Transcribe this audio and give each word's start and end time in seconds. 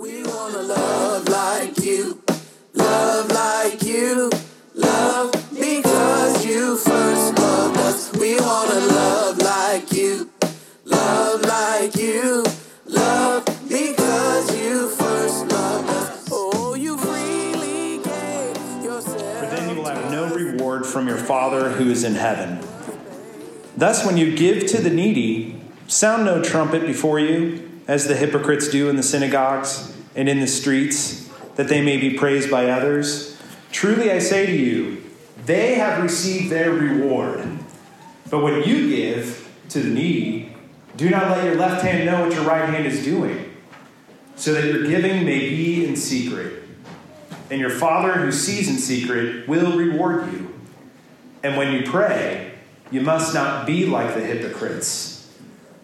We 0.00 0.22
wanna 0.22 0.62
love 0.62 1.28
like 1.28 1.76
you, 1.84 2.22
love 2.72 3.30
like 3.30 3.82
you, 3.82 4.30
love 4.74 5.30
because 5.52 6.46
you 6.46 6.78
first 6.78 7.38
loved 7.38 7.76
us. 7.76 8.10
We 8.14 8.40
wanna 8.40 8.80
love 8.80 9.36
like 9.36 9.92
you, 9.92 10.30
love 10.86 11.42
like 11.42 11.96
you, 11.96 12.46
love 12.86 13.44
because 13.68 14.58
you 14.58 14.88
first 14.88 15.46
loved 15.48 15.90
us. 15.90 16.28
Oh, 16.32 16.74
you 16.74 16.96
freely 16.96 17.98
gave 18.02 18.82
yourself. 18.82 19.38
For 19.38 19.54
then 19.54 19.68
you 19.68 19.82
will 19.82 19.84
have 19.90 20.10
no 20.10 20.34
reward 20.34 20.86
from 20.86 21.08
your 21.08 21.18
Father 21.18 21.72
who 21.72 21.90
is 21.90 22.04
in 22.04 22.14
heaven. 22.14 22.66
Thus, 23.76 24.06
when 24.06 24.16
you 24.16 24.34
give 24.34 24.66
to 24.68 24.80
the 24.80 24.88
needy, 24.88 25.60
sound 25.88 26.24
no 26.24 26.42
trumpet 26.42 26.86
before 26.86 27.20
you, 27.20 27.69
as 27.90 28.06
the 28.06 28.14
hypocrites 28.14 28.68
do 28.68 28.88
in 28.88 28.94
the 28.94 29.02
synagogues 29.02 29.92
and 30.14 30.28
in 30.28 30.38
the 30.38 30.46
streets, 30.46 31.28
that 31.56 31.66
they 31.66 31.82
may 31.82 31.96
be 31.96 32.16
praised 32.16 32.48
by 32.48 32.70
others. 32.70 33.36
Truly 33.72 34.12
I 34.12 34.20
say 34.20 34.46
to 34.46 34.52
you, 34.52 35.02
they 35.44 35.74
have 35.74 36.00
received 36.00 36.52
their 36.52 36.70
reward. 36.70 37.44
But 38.30 38.44
when 38.44 38.62
you 38.62 38.94
give 38.94 39.52
to 39.70 39.80
the 39.80 39.88
needy, 39.88 40.54
do 40.96 41.10
not 41.10 41.32
let 41.32 41.44
your 41.44 41.56
left 41.56 41.82
hand 41.82 42.06
know 42.06 42.20
what 42.24 42.32
your 42.32 42.44
right 42.44 42.68
hand 42.68 42.86
is 42.86 43.04
doing, 43.04 43.52
so 44.36 44.54
that 44.54 44.66
your 44.66 44.86
giving 44.86 45.24
may 45.24 45.48
be 45.50 45.84
in 45.84 45.96
secret. 45.96 46.62
And 47.50 47.60
your 47.60 47.70
Father 47.70 48.12
who 48.12 48.30
sees 48.30 48.68
in 48.68 48.78
secret 48.78 49.48
will 49.48 49.76
reward 49.76 50.32
you. 50.32 50.54
And 51.42 51.56
when 51.56 51.72
you 51.72 51.82
pray, 51.90 52.52
you 52.92 53.00
must 53.00 53.34
not 53.34 53.66
be 53.66 53.84
like 53.84 54.14
the 54.14 54.20
hypocrites, 54.20 55.09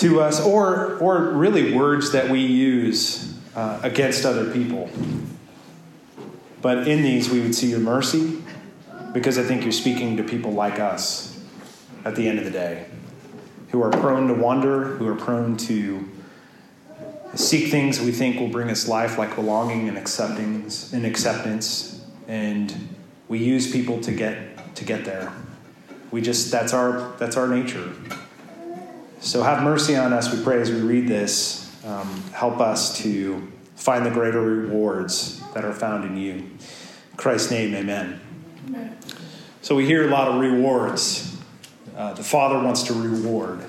to 0.00 0.20
us, 0.20 0.40
or, 0.40 0.96
or 0.98 1.32
really 1.32 1.74
words 1.74 2.12
that 2.12 2.30
we 2.30 2.40
use 2.40 3.34
uh, 3.54 3.80
against 3.82 4.24
other 4.24 4.50
people. 4.50 4.90
But 6.62 6.88
in 6.88 7.02
these, 7.02 7.30
we 7.30 7.40
would 7.40 7.54
see 7.54 7.70
your 7.70 7.80
mercy, 7.80 8.42
because 9.12 9.38
I 9.38 9.42
think 9.42 9.62
you're 9.62 9.72
speaking 9.72 10.16
to 10.16 10.22
people 10.22 10.52
like 10.52 10.78
us 10.78 11.42
at 12.04 12.16
the 12.16 12.28
end 12.28 12.38
of 12.38 12.44
the 12.44 12.50
day, 12.50 12.86
who 13.70 13.82
are 13.82 13.90
prone 13.90 14.28
to 14.28 14.34
wonder, 14.34 14.84
who 14.96 15.06
are 15.06 15.16
prone 15.16 15.56
to 15.58 16.08
seek 17.34 17.70
things 17.70 18.00
we 18.00 18.12
think 18.12 18.40
will 18.40 18.48
bring 18.48 18.70
us 18.70 18.88
life, 18.88 19.18
like 19.18 19.34
belonging 19.36 19.88
and 19.88 19.96
acceptance, 19.96 20.92
and 20.92 21.06
acceptance, 21.06 22.04
and 22.26 22.74
we 23.28 23.38
use 23.38 23.70
people 23.70 24.00
to 24.00 24.12
get 24.12 24.74
to 24.76 24.84
get 24.84 25.04
there. 25.04 25.32
We 26.10 26.20
just 26.20 26.50
that's 26.50 26.72
our 26.72 27.12
that's 27.18 27.36
our 27.36 27.46
nature. 27.46 27.92
So 29.20 29.42
have 29.42 29.62
mercy 29.62 29.96
on 29.96 30.14
us, 30.14 30.34
we 30.34 30.42
pray, 30.42 30.62
as 30.62 30.70
we 30.70 30.80
read 30.80 31.06
this. 31.06 31.70
Um, 31.84 32.22
help 32.32 32.58
us 32.58 32.96
to 33.02 33.52
find 33.76 34.04
the 34.06 34.10
greater 34.10 34.40
rewards 34.40 35.42
that 35.52 35.62
are 35.62 35.74
found 35.74 36.06
in 36.06 36.16
you. 36.16 36.32
In 36.32 36.58
Christ's 37.18 37.50
name, 37.50 37.74
amen. 37.74 38.18
amen. 38.66 38.96
So 39.60 39.74
we 39.74 39.84
hear 39.84 40.08
a 40.08 40.10
lot 40.10 40.28
of 40.28 40.40
rewards. 40.40 41.38
Uh, 41.94 42.14
the 42.14 42.24
Father 42.24 42.64
wants 42.64 42.84
to 42.84 42.94
reward. 42.94 43.62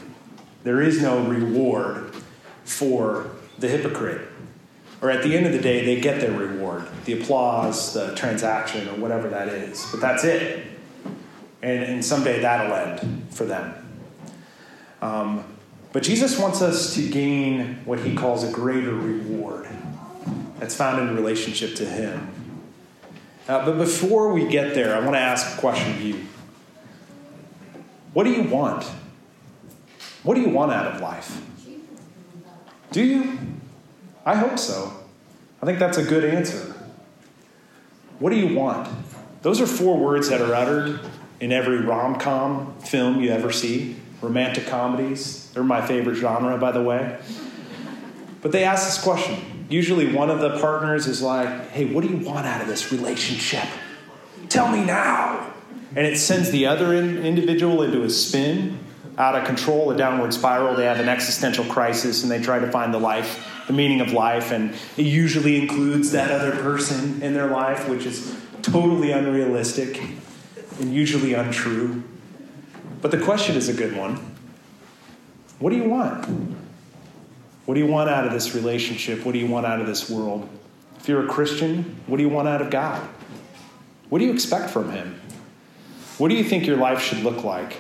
There 0.64 0.82
is 0.82 1.02
no 1.02 1.22
reward 1.22 2.16
for 2.64 3.32
the 3.60 3.68
hypocrite. 3.68 4.30
Or 5.02 5.12
at 5.12 5.22
the 5.22 5.36
end 5.36 5.48
of 5.48 5.52
the 5.52 5.60
day, 5.60 5.84
they 5.84 6.00
get 6.00 6.22
their 6.22 6.32
reward 6.32 6.88
the 7.04 7.22
applause, 7.22 7.94
the 7.94 8.16
transaction, 8.16 8.88
or 8.88 8.96
whatever 8.96 9.28
that 9.28 9.50
is. 9.50 9.86
But 9.92 10.00
that's 10.00 10.24
it. 10.24 10.66
And, 11.62 11.84
and 11.84 12.06
someday 12.06 12.40
that'll 12.40 12.74
end 12.74 13.28
for 13.32 13.44
them. 13.44 13.81
Um, 15.02 15.44
but 15.94 16.04
Jesus 16.04 16.40
wants 16.40 16.62
us 16.62 16.96
to 16.96 17.10
gain 17.10 17.80
what 17.86 18.00
he 18.00 18.16
calls 18.16 18.44
a 18.44 18.52
greater 18.52 18.94
reward 18.94 19.68
that's 20.60 20.76
found 20.76 21.02
in 21.02 21.16
relationship 21.16 21.76
to 21.76 21.86
him. 21.86 22.30
Uh, 23.48 23.66
but 23.66 23.78
before 23.78 24.32
we 24.32 24.48
get 24.48 24.74
there, 24.74 24.96
I 24.96 25.00
want 25.00 25.14
to 25.14 25.20
ask 25.20 25.58
a 25.58 25.60
question 25.60 25.92
of 25.92 26.02
you. 26.02 26.26
What 28.14 28.26
do 28.26 28.32
you 28.32 28.44
want? 28.44 28.84
What 30.24 30.36
do 30.36 30.42
you 30.42 30.50
want 30.50 30.72
out 30.72 30.94
of 30.94 31.02
life? 31.02 31.42
Do 32.92 33.04
you? 33.04 33.40
I 34.26 34.36
hope 34.36 34.60
so. 34.60 34.94
I 35.62 35.66
think 35.66 35.80
that's 35.80 35.98
a 35.98 36.04
good 36.04 36.24
answer. 36.24 36.76
What 38.20 38.30
do 38.30 38.36
you 38.38 38.56
want? 38.56 38.88
Those 39.42 39.60
are 39.60 39.66
four 39.66 39.98
words 39.98 40.30
that 40.30 40.42
are 40.42 40.54
uttered 40.54 41.00
in 41.40 41.52
every 41.52 41.80
rom 41.80 42.20
com 42.20 42.76
film 42.80 43.22
you 43.22 43.32
ever 43.32 43.52
see. 43.52 43.96
Romantic 44.22 44.68
comedies. 44.68 45.50
They're 45.54 45.64
my 45.64 45.86
favorite 45.86 46.16
genre, 46.16 46.58
by 46.58 46.72
the 46.72 46.82
way. 46.82 47.20
But 48.42 48.52
they 48.52 48.64
ask 48.64 48.86
this 48.86 49.04
question. 49.04 49.66
Usually, 49.70 50.14
one 50.14 50.30
of 50.30 50.40
the 50.40 50.60
partners 50.60 51.08
is 51.08 51.22
like, 51.22 51.70
hey, 51.70 51.86
what 51.86 52.04
do 52.04 52.10
you 52.10 52.18
want 52.18 52.46
out 52.46 52.62
of 52.62 52.68
this 52.68 52.92
relationship? 52.92 53.68
Tell 54.50 54.70
me 54.72 54.84
now. 54.84 55.54
And 55.96 56.06
it 56.06 56.18
sends 56.18 56.52
the 56.52 56.66
other 56.66 56.94
in- 56.94 57.26
individual 57.26 57.84
into 57.84 58.04
a 58.04 58.10
spin, 58.10 58.80
out 59.18 59.36
of 59.36 59.46
control, 59.46 59.92
a 59.92 59.98
downward 59.98 60.34
spiral. 60.34 60.76
They 60.76 60.86
have 60.86 61.00
an 61.00 61.10
existential 61.10 61.66
crisis 61.66 62.24
and 62.24 62.32
they 62.32 62.42
try 62.42 62.60
to 62.60 62.72
find 62.72 62.94
the 62.94 63.00
life, 63.00 63.48
the 63.68 63.74
meaning 63.74 64.02
of 64.02 64.14
life. 64.14 64.52
And 64.52 64.74
it 64.98 65.06
usually 65.06 65.58
includes 65.58 66.12
that 66.12 66.32
other 66.32 66.52
person 66.52 67.22
in 67.22 67.34
their 67.34 67.48
life, 67.48 67.88
which 67.88 68.06
is 68.06 68.36
totally 68.62 69.12
unrealistic 69.12 70.02
and 70.80 70.94
usually 70.94 71.34
untrue. 71.34 72.04
But 73.02 73.12
the 73.12 73.20
question 73.20 73.56
is 73.56 73.68
a 73.68 73.74
good 73.74 73.96
one. 73.96 74.20
What 75.60 75.72
do 75.72 75.76
you 75.76 75.86
want? 75.86 76.26
What 77.66 77.76
do 77.76 77.80
you 77.80 77.88
want 77.88 78.10
out 78.10 78.26
of 78.26 78.34
this 78.34 78.56
relationship? 78.56 79.26
What 79.26 79.34
do 79.34 79.40
you 79.40 79.48
want 79.48 79.66
out 79.66 79.80
of 79.80 79.88
this 79.88 80.10
world? 80.10 80.48
If 81.00 81.08
you're 81.08 81.26
a 81.26 81.28
Christian, 81.28 82.00
what 82.08 82.18
do 82.18 82.24
you 82.24 82.30
want 82.30 82.48
out 82.48 82.62
of 82.62 82.70
God? 82.70 83.02
What 84.10 84.20
do 84.20 84.26
you 84.26 84.34
expect 84.34 84.70
from 84.70 84.92
Him? 84.92 85.20
What 86.18 86.30
do 86.30 86.36
you 86.36 86.44
think 86.44 86.68
your 86.68 86.78
life 86.78 87.02
should 87.02 87.20
look 87.20 87.44
like? 87.44 87.78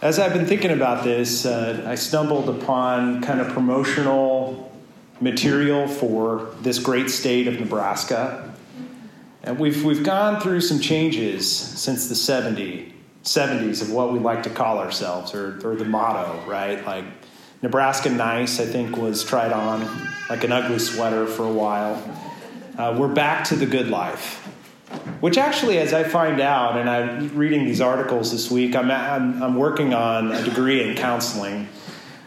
As 0.00 0.18
I've 0.18 0.32
been 0.32 0.46
thinking 0.46 0.70
about 0.70 1.04
this, 1.04 1.44
uh, 1.44 1.84
I 1.86 1.94
stumbled 1.94 2.48
upon 2.48 3.22
kind 3.22 3.40
of 3.40 3.48
promotional 3.48 4.72
material 5.20 5.88
for 5.88 6.54
this 6.60 6.78
great 6.78 7.10
state 7.10 7.48
of 7.48 7.58
Nebraska. 7.58 8.54
And 9.42 9.58
we've, 9.58 9.84
we've 9.84 10.04
gone 10.04 10.40
through 10.40 10.60
some 10.60 10.80
changes 10.80 11.50
since 11.50 12.08
the 12.08 12.14
70, 12.14 12.92
70s 13.26 13.82
of 13.82 13.90
what 13.90 14.12
we 14.12 14.20
like 14.20 14.44
to 14.44 14.50
call 14.50 14.78
ourselves, 14.78 15.34
or, 15.34 15.58
or 15.64 15.74
the 15.74 15.84
motto, 15.84 16.40
right? 16.48 16.84
Like 16.86 17.04
Nebraska 17.60 18.08
Nice, 18.08 18.60
I 18.60 18.64
think, 18.64 18.96
was 18.96 19.24
tried 19.24 19.52
on 19.52 20.08
like 20.30 20.44
an 20.44 20.52
ugly 20.52 20.78
sweater 20.78 21.26
for 21.26 21.44
a 21.44 21.52
while. 21.52 22.02
Uh, 22.78 22.96
we're 22.96 23.12
back 23.12 23.44
to 23.48 23.56
the 23.56 23.66
good 23.66 23.88
life. 23.88 24.42
Which 25.20 25.38
actually, 25.38 25.78
as 25.78 25.92
I 25.92 26.04
find 26.04 26.40
out, 26.40 26.78
and 26.78 26.88
I'm 26.88 27.36
reading 27.36 27.64
these 27.64 27.80
articles 27.80 28.30
this 28.30 28.48
week, 28.48 28.76
I'm, 28.76 28.90
I'm, 28.90 29.42
I'm 29.42 29.56
working 29.56 29.92
on 29.92 30.30
a 30.30 30.44
degree 30.44 30.88
in 30.88 30.94
counseling. 30.94 31.68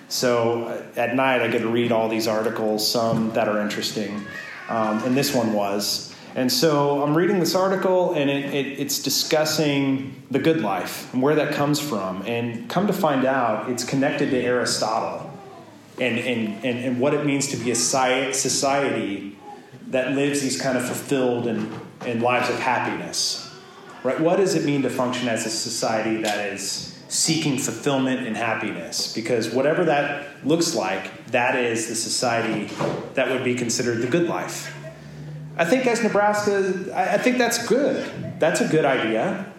So 0.10 0.64
uh, 0.64 1.00
at 1.00 1.16
night, 1.16 1.42
I 1.42 1.48
get 1.48 1.60
to 1.60 1.70
read 1.70 1.94
all 1.94 2.10
these 2.10 2.28
articles, 2.28 2.90
some 2.90 3.32
that 3.32 3.48
are 3.48 3.62
interesting, 3.62 4.26
um, 4.68 5.02
and 5.04 5.16
this 5.16 5.34
one 5.34 5.54
was. 5.54 6.09
And 6.36 6.52
so 6.52 7.02
I'm 7.04 7.18
reading 7.18 7.40
this 7.40 7.56
article, 7.56 8.14
and 8.14 8.30
it, 8.30 8.54
it, 8.54 8.80
it's 8.80 9.02
discussing 9.02 10.22
the 10.30 10.40
good 10.40 10.62
life 10.62 11.12
and 11.14 11.22
where 11.22 11.36
that 11.36 11.54
comes 11.54 11.80
from. 11.80 12.22
And 12.28 12.70
come 12.70 12.88
to 12.88 12.94
find 12.94 13.26
out, 13.26 13.70
it's 13.70 13.84
connected 13.84 14.30
to 14.30 14.40
Aristotle 14.40 15.32
and, 16.00 16.20
and, 16.20 16.64
and, 16.64 16.86
and 16.86 17.00
what 17.00 17.14
it 17.14 17.26
means 17.26 17.48
to 17.48 17.58
be 17.58 17.72
a 17.72 17.76
society 17.76 19.38
that 19.88 20.14
lives 20.14 20.42
these 20.42 20.62
kind 20.62 20.78
of 20.78 20.86
fulfilled 20.86 21.48
and, 21.48 21.74
and 22.06 22.22
lives 22.22 22.50
of 22.50 22.60
happiness. 22.60 23.46
Right? 24.04 24.20
What 24.20 24.38
does 24.38 24.56
it 24.56 24.66
mean 24.66 24.84
to 24.84 24.90
function 24.90 25.28
as 25.28 25.46
a 25.46 25.50
society 25.50 26.22
that 26.22 26.54
is 26.54 26.98
seeking 27.10 27.58
fulfillment 27.58 28.26
and 28.26 28.38
happiness? 28.38 29.14
Because 29.14 29.50
whatever 29.50 29.84
that 29.86 30.46
looks 30.46 30.76
like, 30.76 31.26
that 31.28 31.56
is 31.56 31.88
the 31.88 31.96
society 31.96 32.74
that 33.16 33.30
would 33.30 33.44
be 33.44 33.56
considered 33.56 34.02
the 34.02 34.08
good 34.08 34.30
life. 34.30 34.74
I 35.60 35.66
think 35.66 35.86
as 35.86 36.02
Nebraska, 36.02 36.92
I, 36.96 37.16
I 37.16 37.18
think 37.18 37.38
that's 37.38 37.68
good. 37.68 38.40
That's 38.40 38.62
a 38.62 38.68
good 38.68 38.86
idea. 38.86 39.52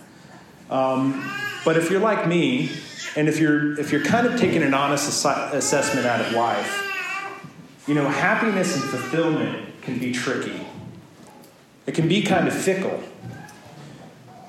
Um, 0.71 1.31
but 1.65 1.77
if 1.77 1.91
you're 1.91 2.01
like 2.01 2.27
me, 2.27 2.71
and 3.17 3.29
if 3.29 3.39
you're 3.39 3.79
if 3.79 3.93
you're 3.93 4.05
kind 4.05 4.27
of 4.27 4.41
taking 4.41 4.63
an 4.63 4.73
honest 4.73 5.25
assessment 5.27 6.07
out 6.07 6.21
of 6.21 6.33
life, 6.33 6.87
you 7.87 7.95
know, 7.95 8.09
happiness 8.09 8.75
and 8.75 8.83
fulfillment 8.85 9.83
can 9.83 9.99
be 9.99 10.13
tricky. 10.13 10.67
It 11.87 11.95
can 11.95 12.09
be 12.09 12.23
kind 12.23 12.49
of 12.49 12.55
fickle. 12.55 13.03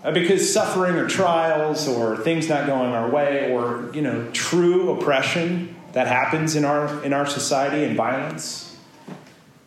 Uh, 0.03 0.12
because 0.12 0.51
suffering 0.51 0.95
or 0.95 1.07
trials 1.07 1.88
or 1.88 2.18
things 2.18 2.50
not 2.50 2.65
going 2.65 2.92
our 2.92 3.09
way 3.09 3.51
or, 3.51 3.92
you 3.94 4.01
know, 4.01 4.27
true 4.31 4.92
oppression 4.92 5.75
that 5.94 6.07
happens 6.07 6.56
in 6.56 6.65
our, 6.65 7.03
in 7.03 7.13
our 7.13 7.25
society 7.25 7.83
and 7.83 7.95
violence, 7.95 8.70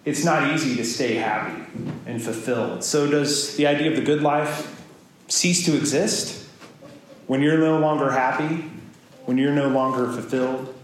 it's 0.05 0.25
not 0.25 0.53
easy 0.53 0.77
to 0.77 0.85
stay 0.85 1.15
happy 1.15 1.63
and 2.07 2.23
fulfilled. 2.23 2.85
So, 2.85 3.11
does 3.11 3.57
the 3.57 3.67
idea 3.67 3.91
of 3.91 3.97
the 3.97 4.03
good 4.03 4.23
life 4.23 4.85
cease 5.29 5.65
to 5.67 5.77
exist 5.77 6.47
when 7.27 7.41
you're 7.41 7.59
no 7.59 7.79
longer 7.79 8.11
happy, 8.11 8.71
when 9.25 9.39
you're 9.39 9.55
no 9.55 9.69
longer 9.69 10.13
fulfilled? 10.13 10.75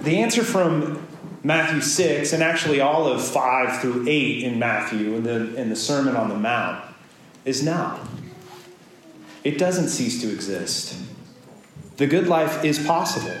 The 0.00 0.18
answer 0.18 0.42
from 0.42 1.06
Matthew 1.44 1.80
6, 1.80 2.32
and 2.32 2.42
actually 2.42 2.80
all 2.80 3.06
of 3.06 3.24
5 3.24 3.80
through 3.80 4.08
8 4.08 4.42
in 4.42 4.58
Matthew, 4.58 5.14
in 5.14 5.22
the, 5.22 5.54
in 5.54 5.68
the 5.68 5.76
Sermon 5.76 6.16
on 6.16 6.28
the 6.28 6.36
Mount, 6.36 6.84
is 7.44 7.62
now. 7.62 8.00
It 9.44 9.58
doesn't 9.58 9.88
cease 9.88 10.20
to 10.22 10.30
exist. 10.30 11.00
The 11.96 12.06
good 12.06 12.26
life 12.26 12.64
is 12.64 12.84
possible. 12.84 13.34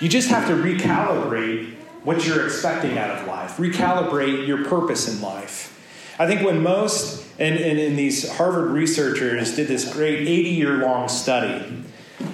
You 0.00 0.08
just 0.08 0.28
have 0.30 0.46
to 0.48 0.54
recalibrate 0.54 1.74
what 2.06 2.24
you're 2.24 2.46
expecting 2.46 2.96
out 2.96 3.10
of 3.10 3.26
life, 3.26 3.56
recalibrate 3.56 4.46
your 4.46 4.64
purpose 4.64 5.12
in 5.12 5.20
life. 5.20 5.72
I 6.20 6.28
think 6.28 6.46
when 6.46 6.62
most, 6.62 7.26
and, 7.36 7.58
and, 7.58 7.80
and 7.80 7.98
these 7.98 8.30
Harvard 8.36 8.70
researchers 8.70 9.56
did 9.56 9.66
this 9.66 9.92
great 9.92 10.20
80 10.20 10.50
year 10.50 10.76
long 10.76 11.08
study 11.08 11.84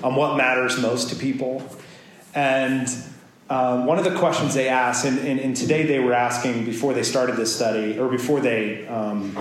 on 0.05 0.15
what 0.15 0.37
matters 0.37 0.79
most 0.79 1.09
to 1.09 1.17
people. 1.17 1.67
And 2.35 2.87
um, 3.49 3.87
one 3.87 3.97
of 3.97 4.05
the 4.05 4.15
questions 4.19 4.53
they 4.53 4.69
asked, 4.69 5.07
and, 5.07 5.19
and, 5.21 5.41
and, 5.41 5.57
today 5.57 5.85
they 5.85 6.01
were 6.01 6.13
asking 6.13 6.67
before 6.67 6.93
they 6.93 7.03
started 7.03 7.37
this 7.37 7.55
study, 7.55 7.99
or 7.99 8.09
before 8.09 8.41
they 8.41 8.87
um, 8.89 9.35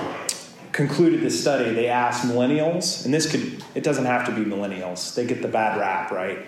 concluded 0.72 1.20
this 1.20 1.40
study, 1.40 1.74
they 1.74 1.90
asked 1.90 2.26
millennials, 2.26 3.04
and 3.04 3.14
this 3.14 3.30
could, 3.30 3.62
it 3.76 3.84
doesn't 3.84 4.06
have 4.06 4.26
to 4.28 4.32
be 4.32 4.50
millennials, 4.50 5.14
they 5.14 5.26
get 5.26 5.42
the 5.42 5.48
bad 5.50 5.78
rap, 5.78 6.10
right? 6.10 6.40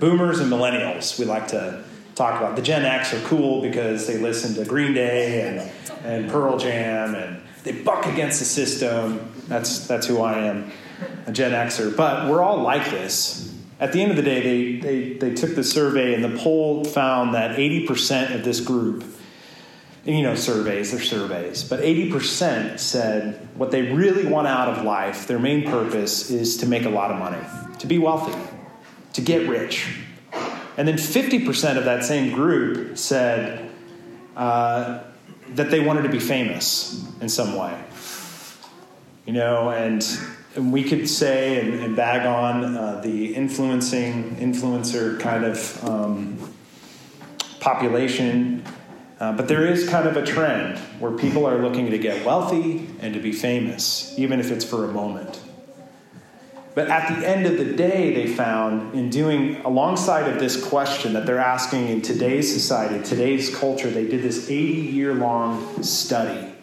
Boomers 0.00 0.40
and 0.40 0.50
millennials, 0.50 1.18
we 1.18 1.26
like 1.26 1.48
to 1.48 1.84
talk 2.18 2.40
about. 2.40 2.56
The 2.56 2.62
Gen 2.62 2.84
X 2.84 3.14
are 3.14 3.20
cool 3.20 3.62
because 3.62 4.06
they 4.06 4.18
listen 4.18 4.54
to 4.56 4.68
Green 4.68 4.92
Day 4.92 5.48
and, 5.48 6.04
and 6.04 6.30
Pearl 6.30 6.58
Jam 6.58 7.14
and 7.14 7.40
they 7.62 7.72
buck 7.72 8.06
against 8.06 8.38
the 8.38 8.44
system. 8.44 9.32
That's, 9.46 9.86
that's 9.86 10.06
who 10.06 10.20
I 10.20 10.38
am, 10.38 10.70
a 11.26 11.32
Gen 11.32 11.52
Xer. 11.52 11.96
But 11.96 12.28
we're 12.28 12.42
all 12.42 12.62
like 12.62 12.90
this. 12.90 13.54
At 13.80 13.92
the 13.92 14.02
end 14.02 14.10
of 14.10 14.16
the 14.16 14.22
day, 14.22 14.42
they, 14.42 14.80
they, 14.80 15.12
they 15.14 15.34
took 15.34 15.54
the 15.54 15.62
survey, 15.62 16.14
and 16.14 16.24
the 16.24 16.36
poll 16.36 16.84
found 16.84 17.34
that 17.34 17.56
80% 17.56 18.34
of 18.34 18.44
this 18.44 18.60
group, 18.60 19.04
you 20.04 20.22
know, 20.22 20.34
surveys, 20.34 20.90
they're 20.90 21.00
surveys, 21.00 21.62
but 21.62 21.80
80% 21.80 22.80
said 22.80 23.48
what 23.54 23.70
they 23.70 23.82
really 23.82 24.26
want 24.26 24.48
out 24.48 24.68
of 24.68 24.84
life, 24.84 25.26
their 25.28 25.38
main 25.38 25.64
purpose 25.64 26.30
is 26.30 26.56
to 26.58 26.66
make 26.66 26.86
a 26.86 26.90
lot 26.90 27.10
of 27.10 27.18
money, 27.18 27.44
to 27.78 27.86
be 27.86 27.98
wealthy, 27.98 28.36
to 29.12 29.20
get 29.20 29.48
rich. 29.48 30.07
And 30.78 30.88
then 30.88 30.96
50% 30.96 31.76
of 31.76 31.84
that 31.84 32.04
same 32.04 32.32
group 32.32 32.96
said 32.96 33.70
uh, 34.34 35.02
that 35.50 35.70
they 35.70 35.80
wanted 35.80 36.02
to 36.02 36.08
be 36.08 36.20
famous 36.20 37.04
in 37.20 37.28
some 37.28 37.54
way. 37.56 37.78
You 39.26 39.34
know, 39.34 39.68
and 39.68 40.02
and 40.58 40.72
we 40.72 40.82
could 40.82 41.08
say 41.08 41.60
and, 41.60 41.74
and 41.74 41.96
bag 41.96 42.26
on 42.26 42.76
uh, 42.76 43.00
the 43.00 43.34
influencing 43.34 44.36
influencer 44.36 45.18
kind 45.20 45.44
of 45.44 45.84
um, 45.84 46.52
population 47.60 48.64
uh, 49.20 49.32
but 49.32 49.48
there 49.48 49.66
is 49.66 49.88
kind 49.88 50.06
of 50.06 50.16
a 50.16 50.24
trend 50.24 50.78
where 51.00 51.12
people 51.12 51.44
are 51.44 51.58
looking 51.58 51.90
to 51.90 51.98
get 51.98 52.24
wealthy 52.24 52.88
and 53.00 53.14
to 53.14 53.20
be 53.20 53.32
famous 53.32 54.14
even 54.18 54.40
if 54.40 54.50
it's 54.50 54.64
for 54.64 54.84
a 54.84 54.88
moment 54.88 55.40
but 56.78 56.88
at 56.88 57.18
the 57.18 57.28
end 57.28 57.44
of 57.44 57.58
the 57.58 57.64
day 57.64 58.14
they 58.14 58.32
found 58.32 58.94
in 58.94 59.10
doing 59.10 59.56
alongside 59.62 60.32
of 60.32 60.38
this 60.38 60.62
question 60.64 61.12
that 61.14 61.26
they're 61.26 61.40
asking 61.40 61.88
in 61.88 62.00
today's 62.00 62.52
society 62.52 63.02
today's 63.02 63.54
culture 63.54 63.90
they 63.90 64.06
did 64.06 64.22
this 64.22 64.48
80 64.48 64.72
year 64.72 65.12
long 65.14 65.82
study 65.82 66.54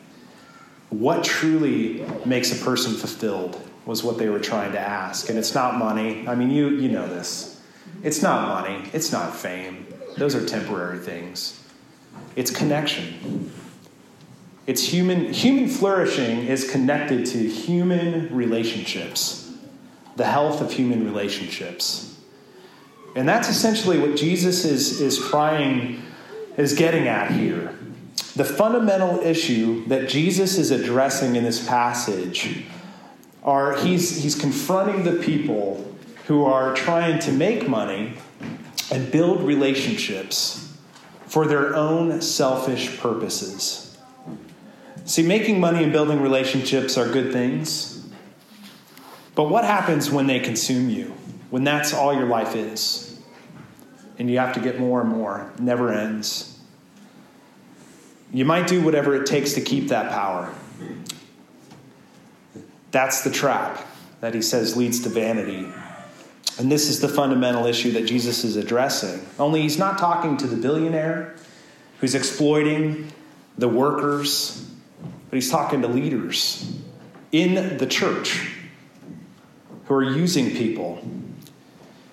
what 0.89 1.23
truly 1.25 2.06
makes 2.25 2.57
a 2.57 2.63
person 2.63 2.94
fulfilled 2.94 3.62
was 3.85 4.03
what 4.03 4.17
they 4.17 4.29
were 4.29 4.39
trying 4.39 4.71
to 4.71 4.79
ask. 4.79 5.29
And 5.29 5.38
it's 5.38 5.53
not 5.53 5.77
money. 5.77 6.27
I 6.27 6.35
mean, 6.35 6.50
you, 6.50 6.69
you 6.69 6.89
know 6.89 7.07
this. 7.07 7.62
It's 8.03 8.21
not 8.21 8.47
money, 8.47 8.89
it's 8.94 9.12
not 9.12 9.35
fame. 9.35 9.85
Those 10.17 10.35
are 10.35 10.45
temporary 10.45 11.00
things. 11.00 11.62
It's 12.35 12.51
connection. 12.51 13.51
It's 14.67 14.81
human, 14.81 15.31
human 15.31 15.67
flourishing 15.67 16.45
is 16.45 16.69
connected 16.69 17.25
to 17.27 17.47
human 17.47 18.35
relationships, 18.35 19.44
the 20.15 20.25
health 20.25 20.62
of 20.62 20.71
human 20.71 21.06
relationships. 21.06 22.17
And 23.15 23.27
that's 23.27 23.50
essentially 23.50 24.00
what 24.00 24.15
Jesus 24.15 24.65
is, 24.65 25.00
is 25.00 25.17
trying, 25.17 26.01
is 26.57 26.73
getting 26.73 27.07
at 27.07 27.31
here. 27.31 27.77
The 28.35 28.44
fundamental 28.45 29.19
issue 29.19 29.85
that 29.88 30.09
Jesus 30.09 30.57
is 30.57 30.71
addressing 30.71 31.35
in 31.35 31.44
this 31.44 31.65
passage 31.65 32.65
are 33.44 33.77
he's, 33.77 34.21
he's 34.21 34.35
confronting 34.35 35.03
the 35.03 35.23
people 35.23 35.95
who 36.25 36.44
are 36.44 36.73
trying 36.73 37.19
to 37.19 37.31
make 37.31 37.69
money 37.69 38.13
and 38.91 39.12
build 39.12 39.44
relationships 39.44 40.73
for 41.27 41.47
their 41.47 41.75
own 41.75 42.21
selfish 42.21 42.97
purposes. 43.00 43.97
See, 45.06 45.21
making 45.23 45.59
money 45.59 45.83
and 45.83 45.91
building 45.91 46.19
relationships 46.21 46.97
are 46.97 47.07
good 47.07 47.31
things. 47.31 47.94
But 49.36 49.50
what 49.50 49.66
happens 49.66 50.10
when 50.10 50.28
they 50.28 50.40
consume 50.40 50.90
you? 50.90 51.14
When 51.50 51.64
that's 51.64 51.94
all 51.94 52.14
your 52.14 52.28
life 52.28 52.56
is? 52.56 53.20
And 54.18 54.32
you 54.32 54.40
have 54.40 54.54
to 54.54 54.62
get 54.62 54.80
more 54.80 55.02
and 55.02 55.10
more, 55.10 55.52
it 55.56 55.62
never 55.62 55.92
ends. 55.92 56.58
You 58.34 58.46
might 58.46 58.68
do 58.68 58.82
whatever 58.82 59.16
it 59.16 59.26
takes 59.26 59.54
to 59.54 59.62
keep 59.62 59.90
that 59.90 60.12
power. 60.12 60.54
That's 62.92 63.24
the 63.24 63.30
trap 63.30 63.86
that 64.22 64.34
he 64.34 64.42
says 64.42 64.76
leads 64.76 65.02
to 65.02 65.10
vanity. 65.10 65.68
And 66.58 66.72
this 66.72 66.90
is 66.90 67.02
the 67.02 67.10
fundamental 67.10 67.66
issue 67.66 67.92
that 67.92 68.06
Jesus 68.06 68.46
is 68.46 68.56
addressing. 68.56 69.26
Only 69.38 69.62
he's 69.62 69.78
not 69.78 69.98
talking 69.98 70.38
to 70.38 70.48
the 70.48 70.56
billionaire 70.56 71.36
who's 72.00 72.16
exploiting 72.16 73.12
the 73.58 73.68
workers, 73.68 74.70
but 75.30 75.36
he's 75.36 75.51
talking 75.51 75.82
to 75.82 75.88
leaders 75.88 76.74
in 77.34 77.77
the 77.77 77.86
church 77.86 78.54
who 79.86 79.94
are 79.94 80.04
using 80.04 80.51
people, 80.51 81.01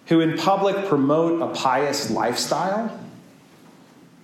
who 0.07 0.21
in 0.21 0.37
public 0.37 0.87
promote 0.89 1.43
a 1.43 1.55
pious 1.55 2.11
lifestyle, 2.11 2.99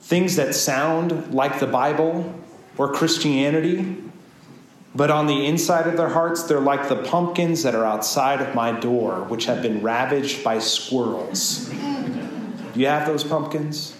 things 0.01 0.37
that 0.37 0.55
sound 0.55 1.35
like 1.35 1.61
the 1.61 1.67
Bible 1.67 2.35
or 2.77 2.93
Christianity, 2.93 3.97
but 4.95 5.11
on 5.11 5.27
the 5.27 5.47
inside 5.47 5.87
of 5.87 5.97
their 5.97 6.09
hearts, 6.09 6.45
they're 6.45 6.61
like 6.61 6.89
the 6.89 6.97
pumpkins 6.97 7.63
that 7.63 7.75
are 7.75 7.85
outside 7.85 8.41
of 8.41 8.55
my 8.55 8.73
door, 8.73 9.25
which 9.25 9.45
have 9.47 9.63
been 9.63 9.83
ravaged 9.83 10.43
by 10.43 10.59
squirrels. 10.59 11.69
Do 11.69 12.81
you 12.81 12.87
have 12.87 13.07
those 13.07 13.25
pumpkins? 13.25 13.95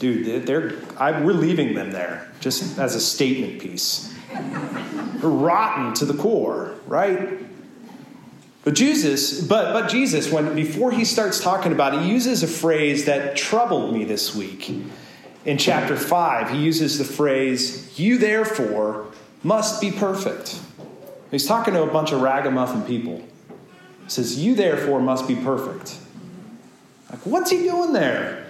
Dude, 0.00 0.46
they're, 0.46 0.72
I, 0.98 1.20
we're 1.22 1.32
leaving 1.32 1.74
them 1.74 1.92
there 1.92 2.30
just 2.40 2.78
as 2.78 2.96
a 2.96 3.00
statement 3.00 3.60
piece. 3.60 4.12
They're 4.32 5.30
rotten 5.30 5.94
to 5.94 6.04
the 6.04 6.14
core, 6.14 6.74
right? 6.86 7.38
But 8.64 8.74
Jesus, 8.74 9.40
but, 9.40 9.72
but 9.72 9.90
Jesus, 9.90 10.30
when 10.30 10.54
before 10.54 10.92
he 10.92 11.04
starts 11.04 11.40
talking 11.40 11.72
about 11.72 11.94
it, 11.94 12.02
he 12.02 12.10
uses 12.10 12.42
a 12.42 12.46
phrase 12.46 13.06
that 13.06 13.36
troubled 13.36 13.92
me 13.92 14.04
this 14.04 14.34
week. 14.34 14.72
In 15.44 15.58
chapter 15.58 15.96
5, 15.96 16.50
he 16.50 16.58
uses 16.58 16.98
the 16.98 17.04
phrase, 17.04 17.98
You 17.98 18.18
therefore 18.18 19.06
must 19.42 19.80
be 19.80 19.90
perfect. 19.90 20.60
He's 21.32 21.46
talking 21.46 21.74
to 21.74 21.82
a 21.82 21.86
bunch 21.86 22.12
of 22.12 22.20
ragamuffin 22.20 22.82
people. 22.82 23.16
He 24.04 24.10
says, 24.10 24.38
You 24.38 24.54
therefore 24.54 25.00
must 25.00 25.26
be 25.26 25.34
perfect. 25.34 25.98
Like, 27.10 27.26
what's 27.26 27.50
he 27.50 27.64
doing 27.64 27.92
there? 27.92 28.46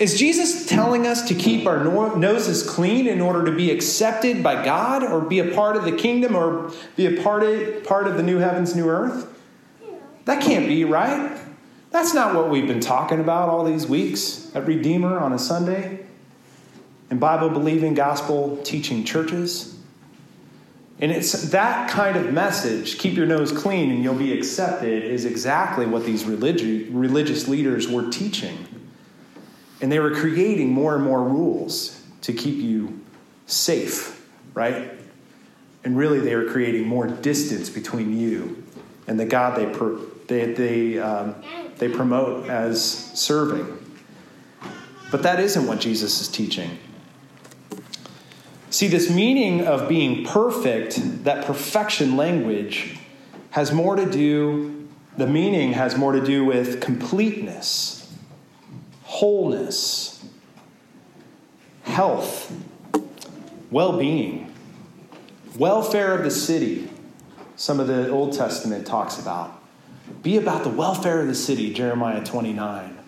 Is 0.00 0.18
Jesus 0.18 0.66
telling 0.66 1.06
us 1.06 1.28
to 1.28 1.34
keep 1.34 1.66
our 1.66 1.84
noses 2.16 2.62
clean 2.62 3.06
in 3.06 3.20
order 3.20 3.44
to 3.44 3.52
be 3.52 3.70
accepted 3.70 4.42
by 4.42 4.64
God 4.64 5.02
or 5.02 5.20
be 5.20 5.40
a 5.40 5.54
part 5.54 5.76
of 5.76 5.84
the 5.84 5.92
kingdom 5.92 6.34
or 6.34 6.72
be 6.96 7.06
a 7.06 7.22
part 7.22 7.42
of, 7.42 7.84
part 7.84 8.06
of 8.06 8.16
the 8.16 8.22
new 8.22 8.38
heavens, 8.38 8.74
new 8.74 8.88
earth? 8.88 9.29
That 10.24 10.42
can't 10.42 10.66
be 10.66 10.84
right. 10.84 11.38
That's 11.90 12.14
not 12.14 12.34
what 12.34 12.50
we've 12.50 12.66
been 12.66 12.80
talking 12.80 13.20
about 13.20 13.48
all 13.48 13.64
these 13.64 13.86
weeks 13.86 14.54
at 14.54 14.66
Redeemer 14.66 15.18
on 15.18 15.32
a 15.32 15.38
Sunday 15.38 16.06
in 17.10 17.18
Bible 17.18 17.50
believing, 17.50 17.94
gospel 17.94 18.58
teaching 18.58 19.04
churches. 19.04 19.76
And 21.00 21.10
it's 21.10 21.50
that 21.50 21.90
kind 21.90 22.16
of 22.16 22.32
message, 22.32 22.98
keep 22.98 23.16
your 23.16 23.26
nose 23.26 23.50
clean 23.50 23.90
and 23.90 24.02
you'll 24.02 24.14
be 24.14 24.36
accepted, 24.36 25.02
is 25.02 25.24
exactly 25.24 25.86
what 25.86 26.04
these 26.04 26.24
religi- 26.24 26.88
religious 26.92 27.48
leaders 27.48 27.88
were 27.88 28.10
teaching. 28.10 28.66
And 29.80 29.90
they 29.90 29.98
were 29.98 30.14
creating 30.14 30.70
more 30.70 30.94
and 30.94 31.02
more 31.02 31.24
rules 31.24 32.02
to 32.20 32.34
keep 32.34 32.58
you 32.58 33.00
safe, 33.46 34.24
right? 34.52 34.92
And 35.82 35.96
really, 35.96 36.20
they 36.20 36.36
were 36.36 36.44
creating 36.44 36.86
more 36.86 37.06
distance 37.06 37.70
between 37.70 38.18
you 38.20 38.62
and 39.06 39.18
the 39.18 39.24
God 39.24 39.58
they, 39.58 39.66
per, 39.66 39.96
they, 40.26 40.52
they, 40.52 40.98
um, 40.98 41.34
they 41.78 41.88
promote 41.88 42.48
as 42.48 42.82
serving. 43.18 43.76
But 45.10 45.22
that 45.22 45.40
isn't 45.40 45.66
what 45.66 45.80
Jesus 45.80 46.20
is 46.20 46.28
teaching. 46.28 46.78
See, 48.70 48.86
this 48.86 49.10
meaning 49.10 49.66
of 49.66 49.88
being 49.88 50.24
perfect, 50.24 51.24
that 51.24 51.44
perfection 51.44 52.16
language, 52.16 52.98
has 53.50 53.72
more 53.72 53.96
to 53.96 54.08
do, 54.08 54.88
the 55.16 55.26
meaning 55.26 55.72
has 55.72 55.96
more 55.96 56.12
to 56.12 56.24
do 56.24 56.44
with 56.44 56.80
completeness, 56.80 58.12
wholeness, 59.02 60.24
health, 61.82 62.52
well 63.70 63.98
being, 63.98 64.52
welfare 65.56 66.14
of 66.14 66.22
the 66.22 66.30
city. 66.30 66.89
Some 67.60 67.78
of 67.78 67.88
the 67.88 68.08
Old 68.08 68.32
Testament 68.32 68.86
talks 68.86 69.18
about. 69.18 69.62
Be 70.22 70.38
about 70.38 70.64
the 70.64 70.70
welfare 70.70 71.20
of 71.20 71.26
the 71.26 71.34
city, 71.34 71.74
Jeremiah 71.74 72.24
29. 72.24 72.98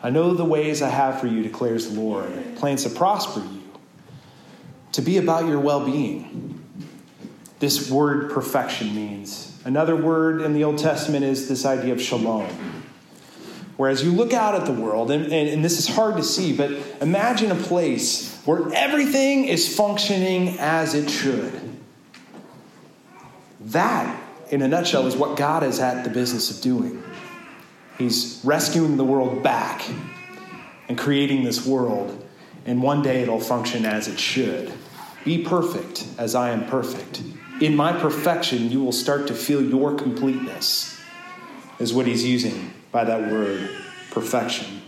I 0.00 0.10
know 0.10 0.32
the 0.32 0.44
ways 0.44 0.80
I 0.80 0.90
have 0.90 1.20
for 1.20 1.26
you, 1.26 1.42
declares 1.42 1.88
the 1.88 2.00
Lord, 2.00 2.30
plans 2.54 2.84
to 2.84 2.90
prosper 2.90 3.40
you 3.40 3.62
to 4.92 5.02
be 5.02 5.16
about 5.16 5.46
your 5.46 5.58
well 5.58 5.84
being. 5.84 6.62
This 7.58 7.90
word 7.90 8.30
perfection 8.30 8.94
means. 8.94 9.60
Another 9.64 9.96
word 9.96 10.40
in 10.40 10.52
the 10.52 10.62
Old 10.62 10.78
Testament 10.78 11.24
is 11.24 11.48
this 11.48 11.66
idea 11.66 11.92
of 11.92 12.00
shalom. 12.00 12.46
Whereas 13.76 14.04
you 14.04 14.12
look 14.12 14.32
out 14.32 14.54
at 14.54 14.66
the 14.66 14.72
world, 14.72 15.10
and, 15.10 15.24
and, 15.24 15.48
and, 15.48 15.64
this 15.64 15.80
is 15.80 15.88
hard 15.88 16.16
to 16.16 16.22
see, 16.22 16.56
but 16.56 16.70
imagine 17.00 17.50
a 17.50 17.56
place 17.56 18.36
where 18.44 18.72
everything 18.72 19.46
is 19.46 19.74
functioning 19.76 20.60
as 20.60 20.94
it 20.94 21.10
should. 21.10 21.69
That, 23.60 24.20
in 24.50 24.62
a 24.62 24.68
nutshell, 24.68 25.06
is 25.06 25.16
what 25.16 25.36
God 25.36 25.62
is 25.62 25.80
at 25.80 26.04
the 26.04 26.10
business 26.10 26.50
of 26.50 26.62
doing. 26.62 27.02
He's 27.98 28.40
rescuing 28.42 28.96
the 28.96 29.04
world 29.04 29.42
back 29.42 29.84
and 30.88 30.98
creating 30.98 31.44
this 31.44 31.66
world, 31.66 32.26
and 32.64 32.82
one 32.82 33.02
day 33.02 33.22
it'll 33.22 33.40
function 33.40 33.84
as 33.84 34.08
it 34.08 34.18
should. 34.18 34.72
Be 35.24 35.44
perfect 35.44 36.06
as 36.16 36.34
I 36.34 36.50
am 36.50 36.66
perfect. 36.66 37.22
In 37.60 37.76
my 37.76 37.92
perfection, 37.92 38.70
you 38.70 38.82
will 38.82 38.92
start 38.92 39.26
to 39.26 39.34
feel 39.34 39.62
your 39.62 39.94
completeness, 39.94 40.98
is 41.78 41.92
what 41.92 42.06
he's 42.06 42.24
using 42.24 42.72
by 42.90 43.04
that 43.04 43.30
word, 43.30 43.70
perfection. 44.10 44.80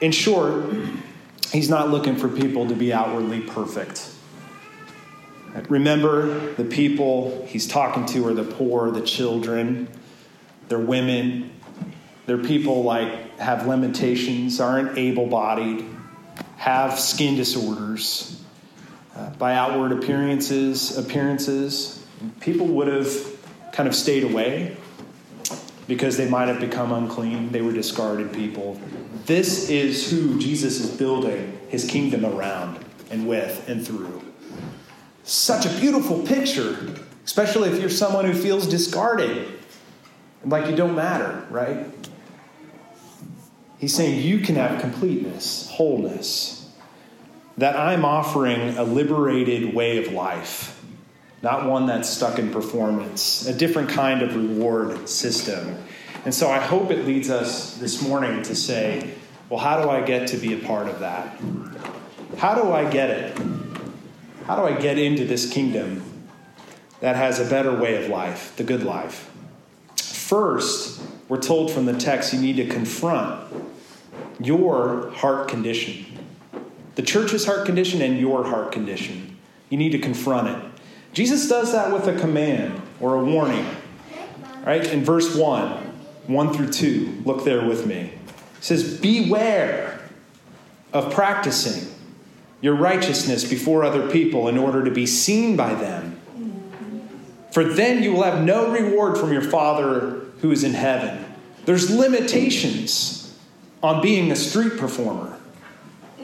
In 0.00 0.10
short, 0.10 0.64
he's 1.52 1.70
not 1.70 1.90
looking 1.90 2.16
for 2.16 2.28
people 2.28 2.66
to 2.66 2.74
be 2.74 2.92
outwardly 2.92 3.40
perfect. 3.40 4.11
Remember, 5.68 6.52
the 6.54 6.64
people 6.64 7.44
he's 7.46 7.66
talking 7.66 8.06
to 8.06 8.26
are 8.26 8.34
the 8.34 8.44
poor, 8.44 8.90
the 8.90 9.02
children, 9.02 9.88
they're 10.68 10.78
women, 10.78 11.50
they're 12.26 12.38
people 12.38 12.84
like 12.84 13.38
have 13.38 13.66
limitations, 13.66 14.60
aren't 14.60 14.96
able 14.96 15.26
bodied, 15.26 15.84
have 16.56 16.98
skin 16.98 17.36
disorders, 17.36 18.42
uh, 19.14 19.30
by 19.30 19.54
outward 19.54 19.92
appearances, 19.92 20.96
appearances, 20.96 22.06
people 22.40 22.66
would 22.66 22.88
have 22.88 23.10
kind 23.72 23.88
of 23.88 23.94
stayed 23.94 24.24
away 24.24 24.76
because 25.86 26.16
they 26.16 26.28
might 26.28 26.48
have 26.48 26.60
become 26.60 26.92
unclean. 26.92 27.52
They 27.52 27.60
were 27.60 27.72
discarded 27.72 28.32
people. 28.32 28.80
This 29.26 29.68
is 29.68 30.10
who 30.10 30.38
Jesus 30.38 30.80
is 30.80 30.90
building 30.90 31.58
his 31.68 31.84
kingdom 31.84 32.24
around 32.24 32.82
and 33.10 33.26
with 33.26 33.68
and 33.68 33.86
through. 33.86 34.22
Such 35.24 35.66
a 35.66 35.80
beautiful 35.80 36.22
picture, 36.22 36.94
especially 37.24 37.70
if 37.70 37.80
you're 37.80 37.90
someone 37.90 38.24
who 38.24 38.34
feels 38.34 38.66
discarded 38.66 39.48
like 40.44 40.68
you 40.68 40.76
don't 40.76 40.96
matter, 40.96 41.46
right? 41.50 41.86
He's 43.78 43.94
saying 43.94 44.20
you 44.20 44.38
can 44.38 44.56
have 44.56 44.80
completeness, 44.80 45.68
wholeness, 45.70 46.70
that 47.58 47.76
I'm 47.76 48.04
offering 48.04 48.76
a 48.76 48.84
liberated 48.84 49.74
way 49.74 50.04
of 50.04 50.12
life, 50.12 50.82
not 51.42 51.68
one 51.68 51.86
that's 51.86 52.08
stuck 52.08 52.38
in 52.38 52.50
performance, 52.50 53.46
a 53.46 53.54
different 53.54 53.90
kind 53.90 54.22
of 54.22 54.34
reward 54.34 55.08
system. 55.08 55.76
And 56.24 56.34
so 56.34 56.50
I 56.50 56.58
hope 56.58 56.90
it 56.90 57.06
leads 57.06 57.30
us 57.30 57.76
this 57.78 58.00
morning 58.00 58.42
to 58.44 58.54
say, 58.54 59.14
well, 59.48 59.60
how 59.60 59.82
do 59.82 59.90
I 59.90 60.00
get 60.02 60.28
to 60.28 60.36
be 60.36 60.54
a 60.54 60.58
part 60.58 60.88
of 60.88 61.00
that? 61.00 61.36
How 62.38 62.54
do 62.54 62.72
I 62.72 62.88
get 62.88 63.10
it? 63.10 63.38
How 64.46 64.56
do 64.56 64.62
I 64.62 64.80
get 64.80 64.98
into 64.98 65.24
this 65.24 65.50
kingdom 65.50 66.02
that 67.00 67.16
has 67.16 67.38
a 67.40 67.48
better 67.48 67.74
way 67.74 68.02
of 68.02 68.10
life, 68.10 68.56
the 68.56 68.64
good 68.64 68.82
life? 68.82 69.30
First, 69.96 71.02
we're 71.28 71.40
told 71.40 71.70
from 71.70 71.86
the 71.86 71.94
text 71.94 72.32
you 72.32 72.40
need 72.40 72.56
to 72.56 72.66
confront 72.66 73.52
your 74.40 75.10
heart 75.10 75.48
condition 75.48 76.12
the 76.94 77.02
church's 77.02 77.44
heart 77.44 77.64
condition 77.66 78.02
and 78.02 78.18
your 78.18 78.44
heart 78.44 78.72
condition. 78.72 79.36
You 79.70 79.78
need 79.78 79.92
to 79.92 79.98
confront 79.98 80.48
it. 80.48 80.72
Jesus 81.12 81.48
does 81.48 81.72
that 81.72 81.92
with 81.92 82.06
a 82.06 82.18
command 82.18 82.80
or 83.00 83.16
a 83.16 83.24
warning. 83.24 83.66
Right? 84.64 84.86
In 84.86 85.04
verse 85.04 85.34
1, 85.34 85.70
1 86.26 86.52
through 86.54 86.70
2, 86.70 87.22
look 87.24 87.44
there 87.44 87.66
with 87.66 87.86
me. 87.86 88.12
It 88.58 88.64
says, 88.64 88.98
Beware 89.00 90.00
of 90.92 91.12
practicing 91.12 91.91
your 92.62 92.74
righteousness 92.74 93.44
before 93.44 93.84
other 93.84 94.10
people 94.10 94.48
in 94.48 94.56
order 94.56 94.84
to 94.84 94.90
be 94.90 95.04
seen 95.04 95.56
by 95.56 95.74
them. 95.74 96.18
For 97.50 97.64
then 97.64 98.02
you 98.02 98.12
will 98.12 98.22
have 98.22 98.42
no 98.42 98.72
reward 98.72 99.18
from 99.18 99.32
your 99.32 99.42
Father 99.42 100.20
who 100.40 100.50
is 100.50 100.64
in 100.64 100.72
heaven. 100.72 101.26
There's 101.66 101.90
limitations 101.90 103.36
on 103.82 104.00
being 104.00 104.32
a 104.32 104.36
street 104.36 104.78
performer. 104.78 105.38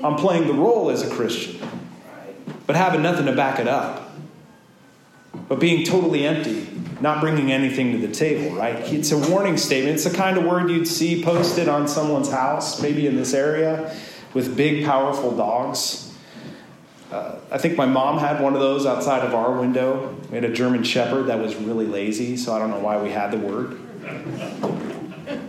I'm 0.03 0.17
playing 0.17 0.47
the 0.47 0.55
role 0.55 0.91
as 0.91 1.03
a 1.03 1.15
Christian, 1.15 1.61
but 2.67 2.77
having 2.77 3.03
nothing 3.03 3.27
to 3.27 3.33
back 3.33 3.59
it 3.59 3.69
up. 3.69 4.11
But 5.49 5.61
being 5.61 5.85
totally 5.85 6.25
empty, 6.25 6.69
not 7.01 7.21
bringing 7.21 7.51
anything 7.53 7.93
to 7.93 8.07
the 8.07 8.13
table, 8.13 8.57
right? 8.57 8.77
It's 8.93 9.13
a 9.13 9.19
warning 9.19 9.57
statement. 9.57 9.97
It's 9.97 10.05
the 10.05 10.17
kind 10.17 10.39
of 10.39 10.45
word 10.45 10.71
you'd 10.71 10.87
see 10.87 11.23
posted 11.23 11.69
on 11.69 11.89
someone's 11.89 12.31
house, 12.31 12.81
maybe 12.81 13.07
in 13.07 13.17
this 13.17 13.35
area, 13.35 13.95
with 14.35 14.57
big, 14.57 14.85
powerful 14.85 15.37
dogs. 15.37 16.08
Uh, 17.11 17.37
I 17.51 17.59
think 17.59 17.77
my 17.77 17.87
mom 17.87 18.19
had 18.19 18.43
one 18.43 18.55
of 18.55 18.61
those 18.61 18.85
outside 18.85 19.25
of 19.27 19.35
our 19.35 19.53
window. 19.59 20.15
We 20.29 20.35
had 20.35 20.45
a 20.45 20.53
German 20.53 20.85
Shepherd 20.85 21.25
that 21.25 21.39
was 21.39 21.57
really 21.57 21.87
lazy, 21.87 22.37
so 22.37 22.55
I 22.55 22.59
don't 22.59 22.71
know 22.71 22.81
why 22.81 23.03
we 23.03 23.11
had 23.11 23.31
the 23.31 23.39
word. 23.39 23.81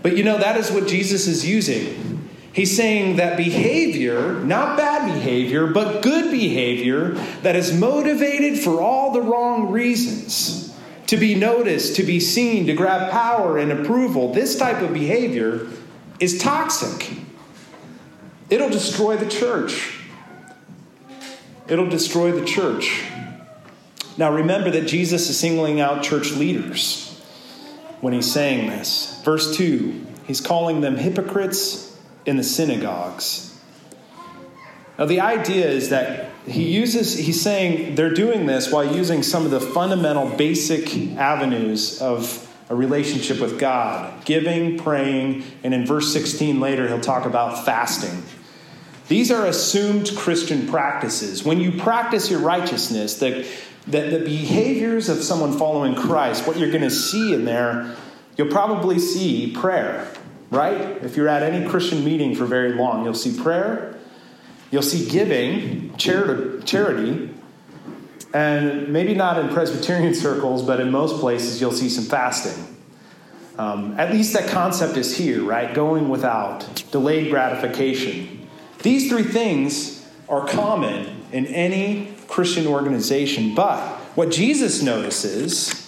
But 0.02 0.16
you 0.16 0.24
know, 0.24 0.38
that 0.38 0.56
is 0.58 0.72
what 0.72 0.88
Jesus 0.88 1.28
is 1.28 1.46
using 1.46 2.10
He's 2.52 2.76
saying 2.76 3.18
that 3.18 3.38
behavior, 3.38 4.40
not 4.44 4.76
bad 4.76 5.14
behavior, 5.14 5.68
but 5.68 6.02
good 6.02 6.32
behavior 6.32 7.12
that 7.44 7.56
is 7.56 7.72
motivated 7.72 8.60
for 8.60 8.82
all 8.82 9.12
the 9.12 9.22
wrong 9.22 9.72
reasons 9.72 10.76
to 11.08 11.18
be 11.18 11.36
noticed, 11.36 11.96
to 11.98 12.04
be 12.04 12.20
seen, 12.20 12.66
to 12.68 12.74
grab 12.74 13.12
power 13.12 13.58
and 13.58 13.72
approval, 13.72 14.34
this 14.34 14.58
type 14.58 14.82
of 14.82 14.94
behavior 14.94 15.68
is 16.20 16.40
toxic. 16.40 17.18
It'll 18.50 18.70
destroy 18.70 19.16
the 19.16 19.30
church. 19.30 19.99
It'll 21.70 21.90
destroy 21.90 22.32
the 22.32 22.46
church. 22.46 23.04
Now, 24.18 24.34
remember 24.34 24.72
that 24.72 24.88
Jesus 24.88 25.30
is 25.30 25.40
singling 25.40 25.80
out 25.80 26.04
church 26.04 26.32
leaders 26.32 27.06
when 28.02 28.14
he's 28.14 28.32
saying 28.32 28.70
this. 28.70 29.22
Verse 29.24 29.56
2, 29.56 30.06
he's 30.26 30.42
calling 30.42 30.82
them 30.82 30.98
hypocrites 30.98 31.98
in 32.26 32.38
the 32.38 32.44
synagogues. 32.44 33.58
Now, 34.98 35.06
the 35.06 35.22
idea 35.22 35.70
is 35.70 35.90
that 35.90 36.30
he 36.46 36.70
uses, 36.74 37.18
he's 37.18 37.42
saying 37.42 37.96
they're 37.96 38.14
doing 38.14 38.46
this 38.46 38.72
while 38.72 38.96
using 38.96 39.24
some 39.24 39.46
of 39.46 39.52
the 39.52 39.62
fundamental 39.62 40.30
basic 40.36 41.16
avenues 41.16 42.02
of 42.02 42.46
a 42.70 42.76
relationship 42.76 43.40
with 43.40 43.60
God 43.60 44.26
giving, 44.26 44.78
praying, 44.78 45.44
and 45.64 45.74
in 45.74 45.86
verse 45.86 46.12
16 46.12 46.60
later, 46.60 46.88
he'll 46.88 47.00
talk 47.00 47.26
about 47.26 47.66
fasting. 47.66 48.24
These 49.10 49.32
are 49.32 49.46
assumed 49.46 50.16
Christian 50.16 50.68
practices. 50.68 51.44
When 51.44 51.60
you 51.60 51.74
practice 51.74 52.32
your 52.32 52.40
righteousness, 52.40 53.20
the, 53.20 53.46
the, 53.86 54.02
the 54.02 54.20
behaviors 54.20 55.10
of 55.10 55.22
someone 55.24 55.58
following 55.58 55.96
Christ, 55.96 56.48
what 56.48 56.58
you're 56.58 56.72
going 56.72 56.84
to 56.84 56.90
see 56.90 57.34
in 57.34 57.44
there, 57.44 57.96
you'll 58.38 58.52
probably 58.52 59.00
see 59.00 59.52
prayer 59.52 60.10
right? 60.50 61.04
If 61.04 61.16
you're 61.16 61.28
at 61.28 61.44
any 61.44 61.68
Christian 61.68 62.04
meeting 62.04 62.36
for 62.36 62.46
very 62.46 62.74
long, 62.74 63.04
you'll 63.04 63.14
see 63.14 63.40
prayer, 63.40 63.98
you'll 64.72 64.82
see 64.82 65.10
giving, 65.10 65.96
charity, 65.98 67.30
and 68.34 68.90
maybe 68.90 69.14
not 69.14 69.40
in 69.40 69.50
Presbyterian 69.50 70.14
circles, 70.16 70.64
but 70.64 70.80
in 70.80 70.92
most 70.92 71.20
places, 71.20 71.60
you'll 71.62 71.72
see 71.72 71.90
some 71.90 72.06
fasting. 72.06 72.78
Um, 73.58 74.00
at 74.00 74.12
least 74.12 74.34
that 74.34 74.48
concept 74.50 74.96
is 74.96 75.18
here, 75.18 75.44
right? 75.44 75.74
Going 75.74 76.08
without, 76.10 76.84
delayed 76.92 77.30
gratification. 77.30 78.39
These 78.82 79.10
three 79.10 79.24
things 79.24 80.08
are 80.28 80.48
common 80.48 81.24
in 81.32 81.46
any 81.48 82.14
Christian 82.28 82.68
organization, 82.68 83.54
but 83.56 83.82
what 84.16 84.32
Jesus 84.32 84.82
notices, 84.82 85.88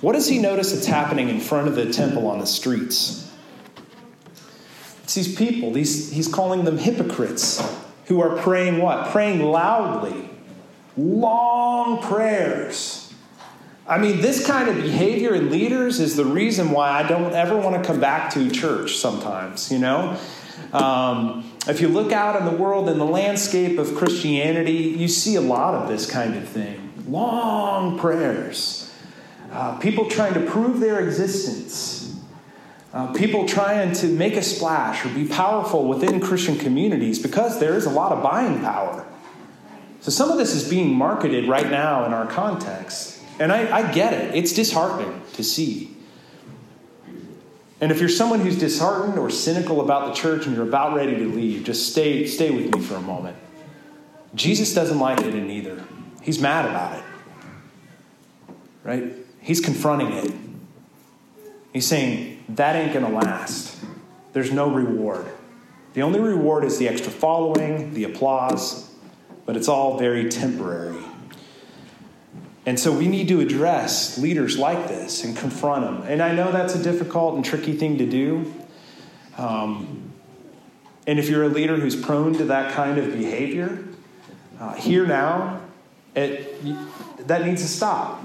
what 0.00 0.12
does 0.12 0.28
he 0.28 0.38
notice 0.38 0.72
that's 0.72 0.86
happening 0.86 1.28
in 1.28 1.40
front 1.40 1.68
of 1.68 1.74
the 1.74 1.92
temple 1.92 2.26
on 2.26 2.38
the 2.38 2.46
streets? 2.46 3.30
It's 5.02 5.14
these 5.14 5.34
people, 5.34 5.72
these, 5.72 6.12
he's 6.12 6.28
calling 6.28 6.64
them 6.64 6.78
hypocrites 6.78 7.62
who 8.06 8.20
are 8.20 8.36
praying 8.36 8.80
what? 8.80 9.10
Praying 9.10 9.42
loudly, 9.42 10.30
long 10.96 12.02
prayers. 12.02 13.12
I 13.86 13.98
mean, 13.98 14.20
this 14.20 14.46
kind 14.46 14.68
of 14.68 14.76
behavior 14.76 15.34
in 15.34 15.50
leaders 15.50 15.98
is 15.98 16.16
the 16.16 16.24
reason 16.24 16.70
why 16.70 16.90
I 16.90 17.02
don't 17.02 17.32
ever 17.32 17.56
want 17.56 17.82
to 17.82 17.86
come 17.86 18.00
back 18.00 18.32
to 18.34 18.50
church 18.50 18.96
sometimes, 18.96 19.72
you 19.72 19.78
know? 19.78 20.16
Um, 20.72 21.51
if 21.68 21.80
you 21.80 21.88
look 21.88 22.12
out 22.12 22.36
in 22.36 22.44
the 22.44 22.60
world, 22.60 22.88
in 22.88 22.98
the 22.98 23.04
landscape 23.04 23.78
of 23.78 23.94
Christianity, 23.94 24.72
you 24.72 25.08
see 25.08 25.36
a 25.36 25.40
lot 25.40 25.74
of 25.74 25.88
this 25.88 26.10
kind 26.10 26.36
of 26.36 26.48
thing 26.48 26.78
long 27.06 27.98
prayers, 27.98 28.92
uh, 29.50 29.76
people 29.78 30.08
trying 30.08 30.34
to 30.34 30.40
prove 30.40 30.80
their 30.80 31.00
existence, 31.00 32.18
uh, 32.92 33.12
people 33.12 33.46
trying 33.46 33.92
to 33.92 34.06
make 34.06 34.34
a 34.34 34.42
splash 34.42 35.04
or 35.04 35.08
be 35.10 35.26
powerful 35.26 35.88
within 35.88 36.20
Christian 36.20 36.56
communities 36.56 37.18
because 37.18 37.58
there 37.58 37.74
is 37.74 37.86
a 37.86 37.90
lot 37.90 38.12
of 38.12 38.22
buying 38.22 38.60
power. 38.60 39.06
So 40.00 40.10
some 40.10 40.30
of 40.30 40.38
this 40.38 40.54
is 40.54 40.68
being 40.68 40.92
marketed 40.94 41.48
right 41.48 41.70
now 41.70 42.04
in 42.04 42.12
our 42.12 42.26
context. 42.26 43.20
And 43.38 43.52
I, 43.52 43.78
I 43.78 43.92
get 43.92 44.12
it, 44.12 44.34
it's 44.34 44.52
disheartening 44.52 45.22
to 45.34 45.44
see. 45.44 45.96
And 47.82 47.90
if 47.90 47.98
you're 47.98 48.08
someone 48.08 48.38
who's 48.38 48.56
disheartened 48.56 49.18
or 49.18 49.28
cynical 49.28 49.80
about 49.80 50.06
the 50.06 50.14
church 50.14 50.46
and 50.46 50.54
you're 50.54 50.66
about 50.66 50.94
ready 50.94 51.16
to 51.16 51.24
leave, 51.24 51.64
just 51.64 51.90
stay, 51.90 52.26
stay 52.26 52.52
with 52.52 52.72
me 52.72 52.80
for 52.80 52.94
a 52.94 53.00
moment. 53.00 53.36
Jesus 54.36 54.72
doesn't 54.72 55.00
like 55.00 55.20
it 55.20 55.34
in 55.34 55.50
either. 55.50 55.84
He's 56.22 56.38
mad 56.38 56.64
about 56.64 56.96
it. 56.96 57.04
Right? 58.84 59.12
He's 59.40 59.60
confronting 59.60 60.12
it. 60.12 60.32
He's 61.72 61.84
saying, 61.86 62.44
that 62.50 62.76
ain't 62.76 62.92
going 62.92 63.04
to 63.04 63.10
last. 63.10 63.76
There's 64.32 64.52
no 64.52 64.70
reward. 64.70 65.26
The 65.94 66.02
only 66.02 66.20
reward 66.20 66.62
is 66.62 66.78
the 66.78 66.86
extra 66.86 67.10
following, 67.10 67.94
the 67.94 68.04
applause, 68.04 68.94
but 69.44 69.56
it's 69.56 69.66
all 69.66 69.98
very 69.98 70.28
temporary. 70.28 71.02
And 72.64 72.78
so 72.78 72.92
we 72.92 73.08
need 73.08 73.28
to 73.28 73.40
address 73.40 74.18
leaders 74.18 74.56
like 74.56 74.88
this 74.88 75.24
and 75.24 75.36
confront 75.36 75.84
them. 75.84 76.02
And 76.10 76.22
I 76.22 76.32
know 76.32 76.52
that's 76.52 76.74
a 76.74 76.82
difficult 76.82 77.34
and 77.34 77.44
tricky 77.44 77.76
thing 77.76 77.98
to 77.98 78.06
do. 78.06 78.52
Um, 79.36 80.12
and 81.06 81.18
if 81.18 81.28
you're 81.28 81.42
a 81.42 81.48
leader 81.48 81.76
who's 81.76 81.96
prone 81.96 82.34
to 82.34 82.44
that 82.44 82.72
kind 82.72 82.98
of 82.98 83.12
behavior, 83.12 83.84
uh, 84.60 84.74
here 84.74 85.04
now, 85.06 85.60
it, 86.14 87.26
that 87.26 87.44
needs 87.44 87.62
to 87.62 87.68
stop. 87.68 88.22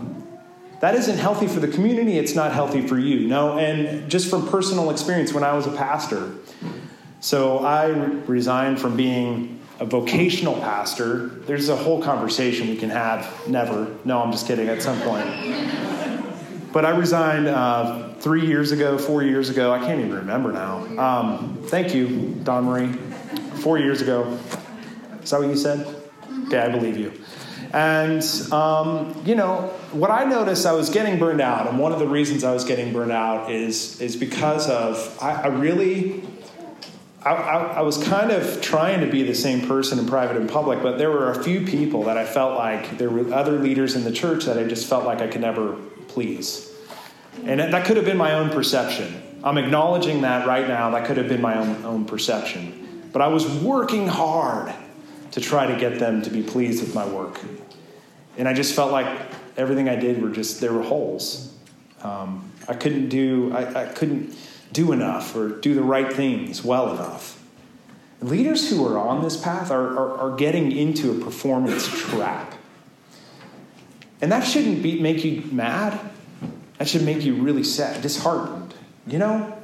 That 0.81 0.93
isn't 0.93 1.17
healthy 1.17 1.47
for 1.47 1.59
the 1.59 1.67
community, 1.67 2.19
it's 2.19 2.35
not 2.35 2.53
healthy 2.53 2.85
for 2.85 2.99
you. 2.99 3.27
No, 3.27 3.57
and 3.57 4.11
just 4.11 4.29
from 4.29 4.47
personal 4.47 4.91
experience, 4.91 5.33
when 5.33 5.43
I 5.43 5.53
was 5.53 5.65
a 5.65 5.71
pastor, 5.71 6.35
so 7.19 7.65
I 7.65 7.87
resigned 7.87 8.79
from 8.79 8.95
being 8.95 9.56
a 9.79 9.85
vocational 9.85 10.55
pastor. 10.55 11.27
There's 11.27 11.69
a 11.69 11.75
whole 11.75 12.01
conversation 12.01 12.67
we 12.67 12.77
can 12.77 12.89
have. 12.89 13.47
Never. 13.47 13.95
No, 14.05 14.21
I'm 14.21 14.31
just 14.31 14.47
kidding, 14.47 14.69
at 14.69 14.81
some 14.81 14.99
point. 15.01 15.25
But 16.73 16.85
I 16.85 16.91
resigned 16.91 17.47
uh, 17.47 18.13
three 18.15 18.45
years 18.45 18.71
ago, 18.71 18.97
four 18.97 19.23
years 19.23 19.49
ago. 19.49 19.71
I 19.71 19.79
can't 19.79 19.99
even 19.99 20.13
remember 20.13 20.51
now. 20.51 20.77
Um, 20.99 21.59
thank 21.65 21.93
you, 21.93 22.35
Don 22.43 22.65
Marie. 22.65 22.93
Four 23.61 23.79
years 23.79 24.01
ago. 24.01 24.37
Is 25.21 25.29
that 25.31 25.39
what 25.39 25.49
you 25.49 25.57
said? 25.57 25.87
Okay, 26.47 26.59
I 26.59 26.69
believe 26.69 26.97
you. 26.97 27.13
And, 27.73 28.23
um, 28.53 29.21
you 29.25 29.35
know, 29.35 29.73
what 29.91 30.09
I 30.09 30.23
noticed, 30.23 30.65
I 30.65 30.71
was 30.71 30.89
getting 30.89 31.19
burned 31.19 31.41
out. 31.41 31.67
And 31.67 31.77
one 31.77 31.91
of 31.91 31.99
the 31.99 32.07
reasons 32.07 32.43
I 32.43 32.53
was 32.53 32.63
getting 32.63 32.93
burned 32.93 33.11
out 33.11 33.51
is, 33.51 33.99
is 33.99 34.15
because 34.15 34.69
of, 34.69 35.17
I, 35.21 35.43
I 35.43 35.47
really, 35.47 36.23
I, 37.27 37.31
I, 37.31 37.57
I, 37.79 37.81
was 37.81 38.01
kind 38.01 38.31
of 38.31 38.61
trying 38.61 39.01
to 39.01 39.07
be 39.07 39.23
the 39.23 39.35
same 39.35 39.67
person 39.67 39.99
in 39.99 40.07
private 40.07 40.37
and 40.37 40.49
public, 40.49 40.81
but 40.81 40.97
there 40.97 41.11
were 41.11 41.31
a 41.31 41.43
few 41.43 41.65
people 41.65 42.03
that 42.03 42.17
I 42.17 42.25
felt 42.25 42.57
like 42.57 42.97
there 42.97 43.09
were 43.09 43.33
other 43.33 43.59
leaders 43.59 43.95
in 43.95 44.05
the 44.05 44.11
church 44.11 44.45
that 44.45 44.57
I 44.57 44.63
just 44.63 44.87
felt 44.87 45.03
like 45.03 45.19
I 45.19 45.27
could 45.27 45.41
never 45.41 45.73
please. 46.07 46.73
And 47.43 47.59
that 47.59 47.85
could 47.85 47.97
have 47.97 48.05
been 48.05 48.17
my 48.17 48.35
own 48.35 48.49
perception. 48.49 49.21
I'm 49.43 49.57
acknowledging 49.57 50.21
that 50.21 50.47
right 50.47 50.67
now. 50.67 50.91
That 50.91 51.05
could 51.05 51.17
have 51.17 51.27
been 51.27 51.41
my 51.41 51.57
own, 51.57 51.85
own 51.85 52.05
perception. 52.05 53.09
But 53.11 53.21
I 53.21 53.27
was 53.27 53.45
working 53.45 54.07
hard 54.07 54.73
to 55.31 55.41
try 55.41 55.67
to 55.67 55.77
get 55.77 55.99
them 55.99 56.21
to 56.21 56.29
be 56.29 56.41
pleased 56.41 56.81
with 56.81 56.95
my 56.95 57.05
work. 57.05 57.41
And 58.37 58.47
I 58.47 58.53
just 58.53 58.73
felt 58.73 58.91
like 58.91 59.07
everything 59.57 59.89
I 59.89 59.95
did 59.95 60.21
were 60.21 60.29
just, 60.29 60.61
there 60.61 60.73
were 60.73 60.83
holes. 60.83 61.53
Um, 62.03 62.51
I 62.69 62.73
couldn't 62.73 63.09
do, 63.09 63.51
I, 63.53 63.83
I 63.83 63.85
couldn't 63.85 64.33
do 64.71 64.91
enough 64.91 65.35
or 65.35 65.49
do 65.49 65.73
the 65.73 65.83
right 65.83 66.11
things 66.11 66.63
well 66.63 66.93
enough. 66.93 67.43
Leaders 68.21 68.69
who 68.69 68.85
are 68.87 68.97
on 68.97 69.23
this 69.23 69.37
path 69.37 69.69
are, 69.71 69.97
are, 69.97 70.17
are 70.17 70.35
getting 70.35 70.71
into 70.71 71.11
a 71.11 71.23
performance 71.23 71.87
trap. 72.09 72.55
And 74.21 74.31
that 74.31 74.41
shouldn't 74.41 74.81
be, 74.81 74.99
make 74.99 75.23
you 75.23 75.43
mad. 75.51 75.99
That 76.77 76.87
should 76.87 77.03
make 77.03 77.23
you 77.23 77.35
really 77.35 77.63
sad, 77.63 78.01
disheartened. 78.01 78.73
You 79.05 79.19
know? 79.19 79.57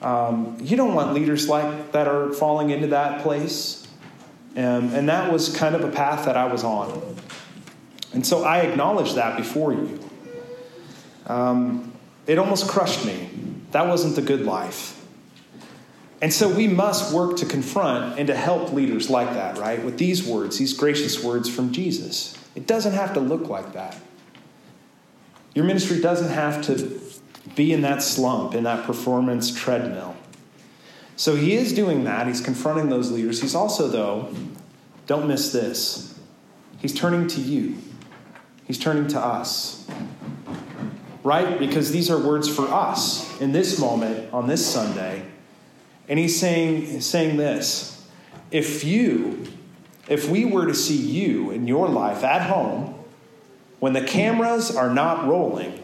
Um, 0.00 0.56
you 0.60 0.76
don't 0.76 0.94
want 0.94 1.12
leaders 1.12 1.48
like 1.48 1.92
that 1.92 2.06
are 2.06 2.32
falling 2.32 2.70
into 2.70 2.88
that 2.88 3.22
place. 3.22 3.86
Um, 4.56 4.94
and 4.94 5.08
that 5.08 5.32
was 5.32 5.54
kind 5.54 5.74
of 5.74 5.84
a 5.84 5.90
path 5.90 6.24
that 6.24 6.36
I 6.36 6.46
was 6.46 6.64
on. 6.64 7.16
And 8.12 8.26
so 8.26 8.44
I 8.44 8.60
acknowledge 8.60 9.14
that 9.14 9.36
before 9.36 9.72
you. 9.72 10.00
Um, 11.26 11.92
it 12.26 12.38
almost 12.38 12.68
crushed 12.68 13.04
me. 13.04 13.28
That 13.72 13.86
wasn't 13.86 14.16
the 14.16 14.22
good 14.22 14.42
life. 14.42 14.96
And 16.22 16.32
so 16.32 16.48
we 16.48 16.68
must 16.68 17.14
work 17.14 17.36
to 17.38 17.46
confront 17.46 18.18
and 18.18 18.26
to 18.26 18.36
help 18.36 18.72
leaders 18.72 19.08
like 19.08 19.32
that, 19.34 19.56
right? 19.58 19.82
With 19.82 19.96
these 19.96 20.26
words, 20.26 20.58
these 20.58 20.74
gracious 20.74 21.22
words 21.22 21.48
from 21.48 21.72
Jesus. 21.72 22.36
It 22.54 22.66
doesn't 22.66 22.92
have 22.92 23.14
to 23.14 23.20
look 23.20 23.48
like 23.48 23.72
that. 23.72 23.96
Your 25.54 25.64
ministry 25.64 26.00
doesn't 26.00 26.30
have 26.30 26.62
to 26.66 27.00
be 27.56 27.72
in 27.72 27.80
that 27.82 28.02
slump, 28.02 28.54
in 28.54 28.64
that 28.64 28.84
performance 28.84 29.54
treadmill. 29.54 30.14
So 31.16 31.36
he 31.36 31.54
is 31.54 31.72
doing 31.72 32.04
that. 32.04 32.26
He's 32.26 32.40
confronting 32.40 32.88
those 32.88 33.10
leaders. 33.10 33.40
He's 33.40 33.54
also, 33.54 33.88
though, 33.88 34.34
don't 35.06 35.26
miss 35.26 35.52
this, 35.52 36.18
he's 36.78 36.94
turning 36.94 37.26
to 37.28 37.40
you, 37.40 37.76
he's 38.64 38.78
turning 38.78 39.08
to 39.08 39.20
us. 39.20 39.86
Right? 41.22 41.58
Because 41.58 41.92
these 41.92 42.10
are 42.10 42.18
words 42.18 42.48
for 42.48 42.62
us 42.62 43.40
in 43.40 43.52
this 43.52 43.78
moment 43.78 44.32
on 44.32 44.46
this 44.46 44.66
Sunday. 44.66 45.26
And 46.08 46.18
he's 46.18 46.38
saying, 46.38 47.00
saying 47.02 47.36
this 47.36 48.06
if 48.50 48.84
you, 48.84 49.46
if 50.08 50.28
we 50.28 50.44
were 50.44 50.66
to 50.66 50.74
see 50.74 50.96
you 50.96 51.50
in 51.50 51.68
your 51.68 51.88
life 51.88 52.24
at 52.24 52.42
home, 52.42 52.94
when 53.78 53.92
the 53.92 54.02
cameras 54.02 54.74
are 54.74 54.92
not 54.92 55.26
rolling, 55.26 55.82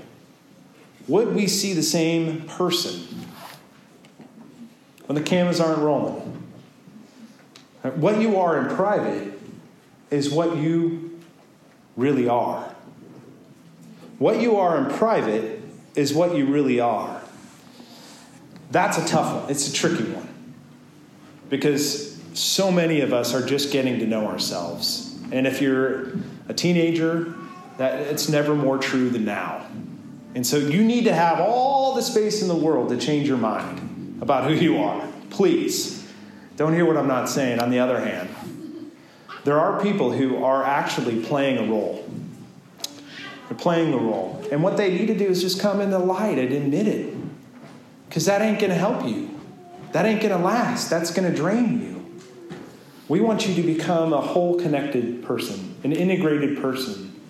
would 1.09 1.35
we 1.35 1.47
see 1.47 1.73
the 1.73 1.83
same 1.83 2.43
person 2.43 3.01
when 5.07 5.15
the 5.15 5.23
cameras 5.23 5.61
aren't 5.61 5.79
rolling? 5.79 6.43
What 7.83 8.21
you 8.21 8.39
are 8.39 8.59
in 8.59 8.75
private 8.75 9.39
is 10.11 10.31
what 10.31 10.57
you 10.57 11.21
really 11.97 12.29
are. 12.29 12.76
What 14.19 14.41
you 14.41 14.57
are 14.57 14.79
in 14.79 14.87
private 14.97 15.61
is 15.95 16.15
what 16.15 16.35
you 16.37 16.47
really 16.47 16.81
are. 16.81 17.21
That's 18.71 18.99
a 18.99 19.07
tough 19.07 19.43
one. 19.43 19.51
It's 19.51 19.69
a 19.69 19.73
tricky 19.73 20.05
one. 20.05 20.29
Because 21.49 22.21
so 22.35 22.71
many 22.71 23.01
of 23.01 23.13
us 23.13 23.35
are 23.35 23.45
just 23.45 23.73
getting 23.73 23.99
to 24.01 24.07
know 24.07 24.27
ourselves. 24.27 25.19
And 25.33 25.47
if 25.47 25.61
you're 25.61 26.13
a 26.49 26.55
teenager, 26.55 27.35
that 27.79 28.01
it's 28.01 28.29
never 28.29 28.55
more 28.55 28.79
true 28.79 29.11
than 29.11 29.25
now. 29.25 29.67
And 30.35 30.47
so 30.47 30.59
you 30.59 30.85
need 30.85 31.05
to 31.05 31.15
have 31.15 31.41
all 31.41 31.95
the 31.95 32.03
space 32.03 32.43
in 32.43 32.49
the 32.49 32.55
world 32.55 32.91
to 32.91 32.97
change 32.97 33.29
your 33.29 33.39
mind 33.39 34.19
about 34.21 34.49
who 34.51 34.55
you 34.55 34.79
are. 34.79 35.07
Please. 35.31 36.07
Don't 36.57 36.73
hear 36.73 36.87
what 36.87 36.97
I'm 36.97 37.07
not 37.07 37.29
saying. 37.29 37.61
On 37.61 37.71
the 37.71 37.79
other 37.79 38.01
hand, 38.01 38.29
there 39.45 39.59
are 39.59 39.81
people 39.83 40.13
who 40.13 40.43
are 40.43 40.65
actually 40.65 41.23
playing 41.23 41.59
a 41.59 41.71
role. 41.71 42.09
They're 43.49 43.59
playing 43.59 43.93
the 43.93 43.99
role. 43.99 44.45
And 44.51 44.63
what 44.63 44.77
they 44.77 44.91
need 44.91 45.07
to 45.07 45.17
do 45.17 45.27
is 45.27 45.41
just 45.41 45.61
come 45.61 45.81
in 45.81 45.91
the 45.91 45.99
light 45.99 46.39
and 46.39 46.53
admit 46.53 46.89
it. 46.89 47.15
Because 48.09 48.25
that 48.27 48.43
ain't 48.43 48.59
going 48.59 48.71
to 48.71 48.77
help 48.77 49.07
you. 49.07 49.39
That 49.93 50.05
ain't 50.05 50.21
going 50.21 50.37
to 50.37 50.45
last. 50.45 50.91
That's 50.91 51.13
going 51.13 51.31
to 51.31 51.37
drain 51.37 51.81
you. 51.81 52.23
We 53.09 53.21
want 53.21 53.47
you 53.47 53.55
to 53.55 53.63
become 53.63 54.13
a 54.13 54.21
whole 54.21 54.59
connected 54.59 55.23
person, 55.23 55.77
an 55.85 55.93
integrated 55.93 56.61
person, 56.61 57.21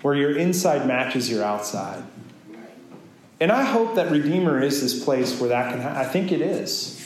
where 0.00 0.14
your 0.14 0.36
inside 0.36 0.86
matches 0.86 1.30
your 1.30 1.44
outside. 1.44 2.02
And 3.38 3.52
I 3.52 3.64
hope 3.64 3.96
that 3.96 4.10
Redeemer 4.10 4.62
is 4.62 4.80
this 4.80 5.04
place 5.04 5.38
where 5.38 5.50
that 5.50 5.72
can 5.72 5.80
happen. 5.80 5.98
I 5.98 6.04
think 6.04 6.32
it 6.32 6.40
is. 6.40 7.00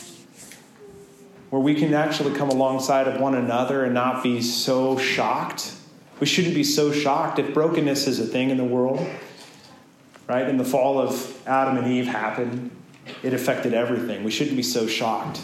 where 1.49 1.61
we 1.61 1.75
can 1.75 1.93
actually 1.93 2.35
come 2.35 2.49
alongside 2.49 3.07
of 3.07 3.19
one 3.19 3.35
another 3.35 3.83
and 3.83 3.93
not 3.93 4.23
be 4.23 4.41
so 4.41 4.97
shocked. 4.97 5.73
We 6.19 6.27
shouldn't 6.27 6.55
be 6.55 6.63
so 6.63 6.91
shocked 6.91 7.39
if 7.39 7.53
brokenness 7.53 8.07
is 8.07 8.19
a 8.19 8.25
thing 8.25 8.49
in 8.49 8.57
the 8.57 8.63
world, 8.63 9.05
right? 10.27 10.47
And 10.47 10.59
the 10.59 10.65
fall 10.65 10.99
of 10.99 11.47
Adam 11.47 11.77
and 11.77 11.87
Eve 11.87 12.07
happened, 12.07 12.71
it 13.23 13.33
affected 13.33 13.73
everything. 13.73 14.23
We 14.23 14.31
shouldn't 14.31 14.57
be 14.57 14.63
so 14.63 14.85
shocked. 14.87 15.41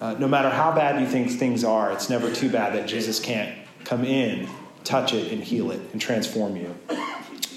Uh, 0.00 0.14
no 0.14 0.26
matter 0.26 0.50
how 0.50 0.74
bad 0.74 1.00
you 1.00 1.06
think 1.06 1.30
things 1.30 1.62
are, 1.62 1.92
it's 1.92 2.10
never 2.10 2.32
too 2.32 2.50
bad 2.50 2.74
that 2.74 2.88
Jesus 2.88 3.20
can't 3.20 3.56
come 3.84 4.04
in, 4.04 4.48
touch 4.84 5.12
it, 5.14 5.32
and 5.32 5.42
heal 5.42 5.70
it 5.70 5.80
and 5.92 6.00
transform 6.00 6.56
you. 6.56 6.74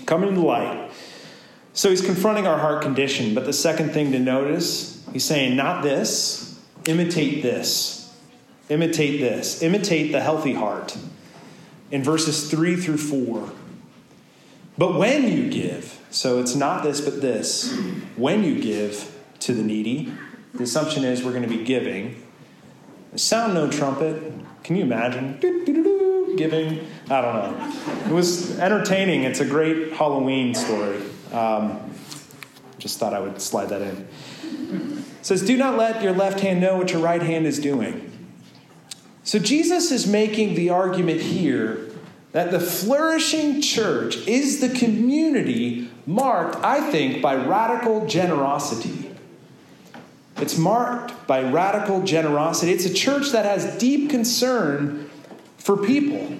Come 0.05 0.23
into 0.23 0.35
the 0.35 0.45
light. 0.45 0.91
So 1.73 1.89
he's 1.89 2.01
confronting 2.01 2.45
our 2.45 2.57
heart 2.57 2.83
condition, 2.83 3.33
but 3.33 3.45
the 3.45 3.53
second 3.53 3.91
thing 3.91 4.11
to 4.11 4.19
notice, 4.19 5.03
he's 5.11 5.25
saying, 5.25 5.55
not 5.55 5.81
this, 5.81 6.59
imitate 6.87 7.41
this. 7.41 8.13
Imitate 8.69 9.19
this. 9.19 9.61
Imitate 9.61 10.11
the 10.11 10.21
healthy 10.21 10.53
heart. 10.53 10.95
In 11.91 12.03
verses 12.03 12.49
3 12.49 12.75
through 12.75 12.97
4. 12.97 13.51
But 14.77 14.95
when 14.95 15.31
you 15.31 15.49
give, 15.49 15.99
so 16.09 16.39
it's 16.39 16.55
not 16.55 16.83
this, 16.83 16.99
but 16.99 17.21
this, 17.21 17.73
when 18.17 18.43
you 18.43 18.59
give 18.59 19.17
to 19.39 19.53
the 19.53 19.63
needy, 19.63 20.11
the 20.53 20.63
assumption 20.63 21.03
is 21.03 21.23
we're 21.23 21.31
going 21.31 21.43
to 21.43 21.49
be 21.49 21.63
giving. 21.63 22.21
Sound 23.15 23.53
no 23.53 23.69
trumpet. 23.69 24.33
Can 24.63 24.75
you 24.75 24.83
imagine? 24.83 25.37
Giving. 26.37 26.85
I 27.09 27.21
don't 27.21 27.35
know. 27.35 28.09
It 28.09 28.11
was 28.11 28.59
entertaining. 28.59 29.23
It's 29.23 29.39
a 29.39 29.45
great 29.45 29.93
Halloween 29.93 30.53
story. 30.53 31.01
Um, 31.31 31.93
just 32.77 32.99
thought 32.99 33.13
I 33.13 33.19
would 33.19 33.41
slide 33.41 33.69
that 33.69 33.81
in. 33.81 34.07
It 35.19 35.25
says, 35.25 35.41
Do 35.43 35.55
not 35.55 35.77
let 35.77 36.03
your 36.03 36.13
left 36.13 36.41
hand 36.41 36.59
know 36.59 36.77
what 36.77 36.91
your 36.91 37.01
right 37.01 37.21
hand 37.21 37.45
is 37.45 37.59
doing. 37.59 38.11
So 39.25 39.39
Jesus 39.39 39.91
is 39.91 40.05
making 40.05 40.53
the 40.53 40.69
argument 40.69 41.19
here 41.19 41.89
that 42.31 42.51
the 42.51 42.59
flourishing 42.59 43.59
church 43.59 44.17
is 44.27 44.61
the 44.61 44.69
community 44.69 45.89
marked, 46.05 46.57
I 46.63 46.91
think, 46.91 47.23
by 47.23 47.35
radical 47.35 48.05
generosity. 48.05 49.09
It's 50.37 50.59
marked 50.59 51.25
by 51.25 51.41
radical 51.41 52.03
generosity. 52.03 52.71
It's 52.71 52.85
a 52.85 52.93
church 52.93 53.31
that 53.31 53.45
has 53.45 53.77
deep 53.79 54.11
concern 54.11 55.09
for 55.57 55.75
people. 55.75 56.37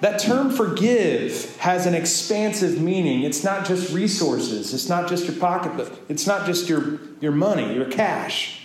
That 0.00 0.18
term 0.18 0.50
forgive 0.50 1.56
has 1.58 1.86
an 1.86 1.94
expansive 1.94 2.80
meaning. 2.80 3.22
It's 3.22 3.44
not 3.44 3.66
just 3.66 3.94
resources, 3.94 4.74
it's 4.74 4.88
not 4.88 5.08
just 5.08 5.26
your 5.26 5.36
pocketbook, 5.36 6.00
it's 6.08 6.26
not 6.26 6.44
just 6.44 6.68
your, 6.68 6.98
your 7.20 7.32
money, 7.32 7.72
your 7.72 7.88
cash. 7.88 8.62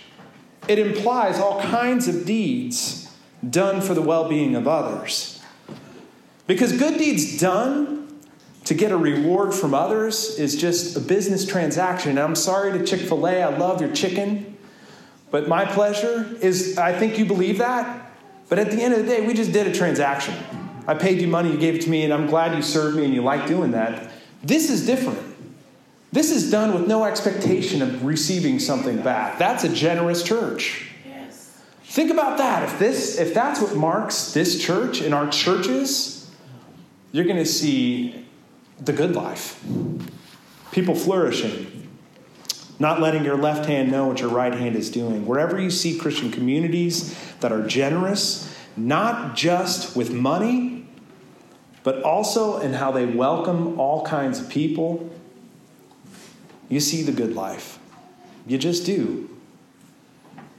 It 0.66 0.80
implies 0.80 1.38
all 1.38 1.60
kinds 1.60 2.08
of 2.08 2.26
deeds 2.26 3.09
done 3.48 3.80
for 3.80 3.94
the 3.94 4.02
well 4.02 4.28
being 4.28 4.54
of 4.54 4.68
others. 4.68 5.42
Because 6.46 6.76
good 6.76 6.98
deeds 6.98 7.38
done 7.38 8.00
to 8.64 8.74
get 8.74 8.92
a 8.92 8.96
reward 8.96 9.54
from 9.54 9.72
others 9.72 10.38
is 10.38 10.56
just 10.56 10.96
a 10.96 11.00
business 11.00 11.46
transaction. 11.46 12.10
And 12.10 12.18
I'm 12.20 12.34
sorry 12.34 12.76
to 12.78 12.84
Chick 12.84 13.00
fil 13.00 13.26
A, 13.26 13.42
I 13.42 13.56
love 13.56 13.80
your 13.80 13.92
chicken. 13.92 14.58
But 15.30 15.48
my 15.48 15.64
pleasure 15.64 16.36
is, 16.40 16.76
I 16.76 16.92
think 16.98 17.18
you 17.18 17.24
believe 17.24 17.58
that. 17.58 18.10
But 18.48 18.58
at 18.58 18.70
the 18.72 18.82
end 18.82 18.94
of 18.94 19.00
the 19.00 19.06
day, 19.06 19.24
we 19.24 19.32
just 19.32 19.52
did 19.52 19.68
a 19.68 19.72
transaction. 19.72 20.34
I 20.86 20.94
paid 20.94 21.20
you 21.20 21.28
money, 21.28 21.52
you 21.52 21.58
gave 21.58 21.76
it 21.76 21.82
to 21.82 21.90
me, 21.90 22.02
and 22.02 22.12
I'm 22.12 22.26
glad 22.26 22.56
you 22.56 22.62
served 22.62 22.96
me 22.96 23.04
and 23.04 23.14
you 23.14 23.22
like 23.22 23.46
doing 23.46 23.70
that. 23.70 24.10
This 24.42 24.70
is 24.70 24.84
different. 24.84 25.20
This 26.10 26.32
is 26.32 26.50
done 26.50 26.74
with 26.74 26.88
no 26.88 27.04
expectation 27.04 27.80
of 27.80 28.04
receiving 28.04 28.58
something 28.58 29.00
back. 29.02 29.38
That's 29.38 29.62
a 29.62 29.68
generous 29.68 30.24
church. 30.24 30.89
Think 31.90 32.12
about 32.12 32.38
that. 32.38 32.62
If 32.62 32.78
this 32.78 33.18
if 33.18 33.34
that's 33.34 33.60
what 33.60 33.74
marks 33.74 34.32
this 34.32 34.62
church 34.62 35.00
and 35.00 35.12
our 35.12 35.28
churches, 35.28 36.30
you're 37.10 37.24
going 37.24 37.36
to 37.36 37.44
see 37.44 38.26
the 38.78 38.92
good 38.92 39.16
life. 39.16 39.60
People 40.70 40.94
flourishing, 40.94 41.88
not 42.78 43.00
letting 43.00 43.24
your 43.24 43.36
left 43.36 43.66
hand 43.66 43.90
know 43.90 44.06
what 44.06 44.20
your 44.20 44.30
right 44.30 44.54
hand 44.54 44.76
is 44.76 44.88
doing. 44.88 45.26
Wherever 45.26 45.60
you 45.60 45.68
see 45.68 45.98
Christian 45.98 46.30
communities 46.30 47.18
that 47.40 47.50
are 47.50 47.66
generous, 47.66 48.56
not 48.76 49.34
just 49.34 49.96
with 49.96 50.12
money, 50.12 50.86
but 51.82 52.04
also 52.04 52.60
in 52.60 52.74
how 52.74 52.92
they 52.92 53.04
welcome 53.04 53.80
all 53.80 54.06
kinds 54.06 54.38
of 54.38 54.48
people, 54.48 55.10
you 56.68 56.78
see 56.78 57.02
the 57.02 57.10
good 57.10 57.34
life. 57.34 57.80
You 58.46 58.58
just 58.58 58.86
do. 58.86 59.29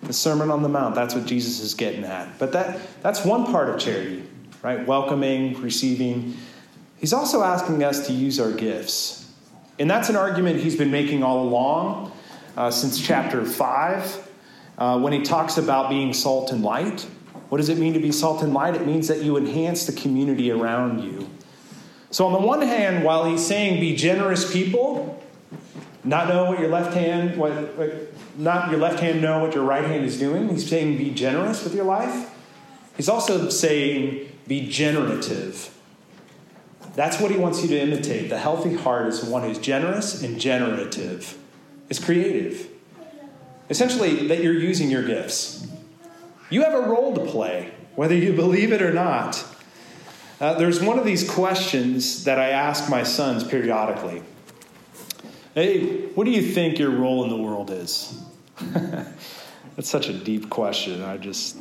The 0.03 0.13
Sermon 0.13 0.49
on 0.49 0.63
the 0.63 0.69
Mount, 0.69 0.95
that's 0.95 1.13
what 1.13 1.25
Jesus 1.25 1.59
is 1.59 1.73
getting 1.73 2.03
at. 2.03 2.39
But 2.39 2.51
that, 2.53 2.79
that's 3.01 3.23
one 3.23 3.45
part 3.45 3.69
of 3.69 3.79
charity, 3.79 4.23
right? 4.63 4.85
Welcoming, 4.85 5.61
receiving. 5.61 6.35
He's 6.97 7.13
also 7.13 7.43
asking 7.43 7.83
us 7.83 8.07
to 8.07 8.13
use 8.13 8.39
our 8.39 8.51
gifts. 8.51 9.31
And 9.79 9.89
that's 9.89 10.09
an 10.09 10.15
argument 10.15 10.59
he's 10.59 10.75
been 10.75 10.91
making 10.91 11.23
all 11.23 11.43
along 11.43 12.11
uh, 12.57 12.71
since 12.71 12.99
chapter 12.99 13.45
5, 13.45 14.29
uh, 14.77 14.99
when 14.99 15.13
he 15.13 15.21
talks 15.21 15.57
about 15.57 15.89
being 15.89 16.13
salt 16.13 16.51
and 16.51 16.63
light. 16.63 17.01
What 17.49 17.57
does 17.57 17.69
it 17.69 17.77
mean 17.77 17.93
to 17.93 17.99
be 17.99 18.11
salt 18.11 18.43
and 18.43 18.53
light? 18.53 18.75
It 18.75 18.85
means 18.85 19.07
that 19.07 19.23
you 19.23 19.37
enhance 19.37 19.85
the 19.85 19.93
community 19.93 20.51
around 20.51 21.03
you. 21.03 21.29
So, 22.11 22.25
on 22.25 22.33
the 22.33 22.45
one 22.45 22.61
hand, 22.61 23.03
while 23.03 23.25
he's 23.25 23.45
saying 23.45 23.79
be 23.79 23.95
generous 23.95 24.51
people, 24.51 24.80
not 26.11 26.27
know 26.27 26.43
what 26.43 26.59
your 26.59 26.67
left 26.67 26.93
hand, 26.93 27.37
what, 27.37 27.79
not 28.37 28.69
your 28.69 28.81
left 28.81 28.99
hand 28.99 29.21
know 29.21 29.39
what 29.39 29.55
your 29.55 29.63
right 29.63 29.85
hand 29.85 30.03
is 30.03 30.19
doing. 30.19 30.49
He's 30.49 30.69
saying 30.69 30.97
be 30.97 31.09
generous 31.09 31.63
with 31.63 31.73
your 31.73 31.85
life. 31.85 32.29
He's 32.97 33.07
also 33.07 33.49
saying 33.49 34.29
be 34.45 34.67
generative. 34.67 35.73
That's 36.95 37.21
what 37.21 37.31
he 37.31 37.37
wants 37.37 37.61
you 37.63 37.69
to 37.69 37.79
imitate. 37.79 38.29
The 38.29 38.37
healthy 38.37 38.75
heart 38.75 39.07
is 39.07 39.23
one 39.23 39.43
who's 39.43 39.57
generous 39.57 40.21
and 40.21 40.37
generative. 40.37 41.37
is 41.89 41.97
creative. 41.97 42.67
Essentially, 43.69 44.27
that 44.27 44.43
you're 44.43 44.53
using 44.53 44.91
your 44.91 45.07
gifts. 45.07 45.65
You 46.49 46.63
have 46.63 46.73
a 46.73 46.89
role 46.89 47.15
to 47.15 47.25
play, 47.25 47.71
whether 47.95 48.15
you 48.15 48.33
believe 48.33 48.73
it 48.73 48.81
or 48.81 48.91
not. 48.91 49.45
Uh, 50.41 50.55
there's 50.55 50.81
one 50.81 50.99
of 50.99 51.05
these 51.05 51.29
questions 51.29 52.25
that 52.25 52.37
I 52.37 52.49
ask 52.49 52.89
my 52.89 53.03
sons 53.03 53.45
periodically. 53.45 54.23
Hey, 55.53 56.05
what 56.07 56.23
do 56.23 56.31
you 56.31 56.41
think 56.41 56.79
your 56.79 56.91
role 56.91 57.23
in 57.25 57.29
the 57.29 57.35
world 57.35 57.71
is? 57.71 58.17
That's 58.61 59.89
such 59.89 60.07
a 60.07 60.13
deep 60.13 60.49
question. 60.49 61.01
I 61.01 61.17
just. 61.17 61.57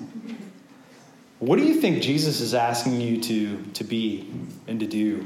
What 1.41 1.57
do 1.57 1.65
you 1.65 1.81
think 1.81 2.03
Jesus 2.03 2.41
is 2.41 2.55
asking 2.55 3.01
you 3.01 3.21
to, 3.23 3.63
to 3.75 3.85
be 3.85 4.31
and 4.69 4.79
to 4.79 4.87
do? 4.87 5.25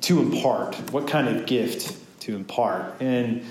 To 0.00 0.20
impart? 0.20 0.76
What 0.92 1.08
kind 1.08 1.28
of 1.28 1.46
gift 1.46 1.96
to 2.20 2.36
impart? 2.36 3.00
And 3.00 3.44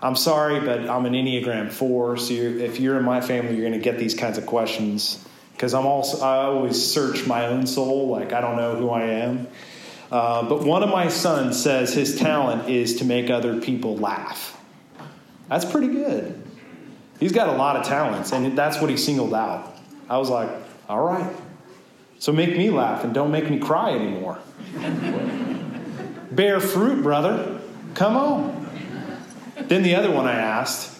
I'm 0.00 0.14
sorry, 0.14 0.60
but 0.60 0.88
I'm 0.88 1.06
an 1.06 1.14
Enneagram 1.14 1.72
4, 1.72 2.18
so 2.18 2.32
you're, 2.32 2.58
if 2.58 2.78
you're 2.78 2.98
in 2.98 3.04
my 3.04 3.20
family, 3.20 3.56
you're 3.56 3.68
going 3.68 3.72
to 3.72 3.84
get 3.84 3.98
these 3.98 4.14
kinds 4.14 4.38
of 4.38 4.46
questions 4.46 5.24
because 5.52 5.74
I'm 5.74 5.86
also 5.86 6.24
I 6.24 6.44
always 6.44 6.80
search 6.80 7.26
my 7.26 7.46
own 7.46 7.66
soul, 7.66 8.08
like 8.08 8.32
I 8.32 8.40
don't 8.40 8.56
know 8.56 8.76
who 8.76 8.90
I 8.90 9.02
am. 9.02 9.48
Uh, 10.14 10.48
but 10.48 10.62
one 10.62 10.84
of 10.84 10.90
my 10.90 11.08
sons 11.08 11.60
says 11.60 11.92
his 11.92 12.16
talent 12.16 12.70
is 12.70 12.94
to 12.94 13.04
make 13.04 13.30
other 13.30 13.60
people 13.60 13.96
laugh. 13.96 14.56
That's 15.48 15.64
pretty 15.64 15.88
good. 15.88 16.40
He's 17.18 17.32
got 17.32 17.48
a 17.48 17.56
lot 17.56 17.74
of 17.74 17.84
talents, 17.84 18.30
and 18.30 18.56
that's 18.56 18.80
what 18.80 18.90
he 18.90 18.96
singled 18.96 19.34
out. 19.34 19.76
I 20.08 20.18
was 20.18 20.30
like, 20.30 20.48
all 20.88 21.04
right. 21.04 21.34
So 22.20 22.30
make 22.30 22.56
me 22.56 22.70
laugh 22.70 23.02
and 23.02 23.12
don't 23.12 23.32
make 23.32 23.50
me 23.50 23.58
cry 23.58 23.90
anymore. 23.90 24.38
Bear 26.30 26.60
fruit, 26.60 27.02
brother. 27.02 27.60
Come 27.94 28.16
on. 28.16 28.68
Then 29.62 29.82
the 29.82 29.96
other 29.96 30.12
one 30.12 30.28
I 30.28 30.36
asked, 30.36 30.96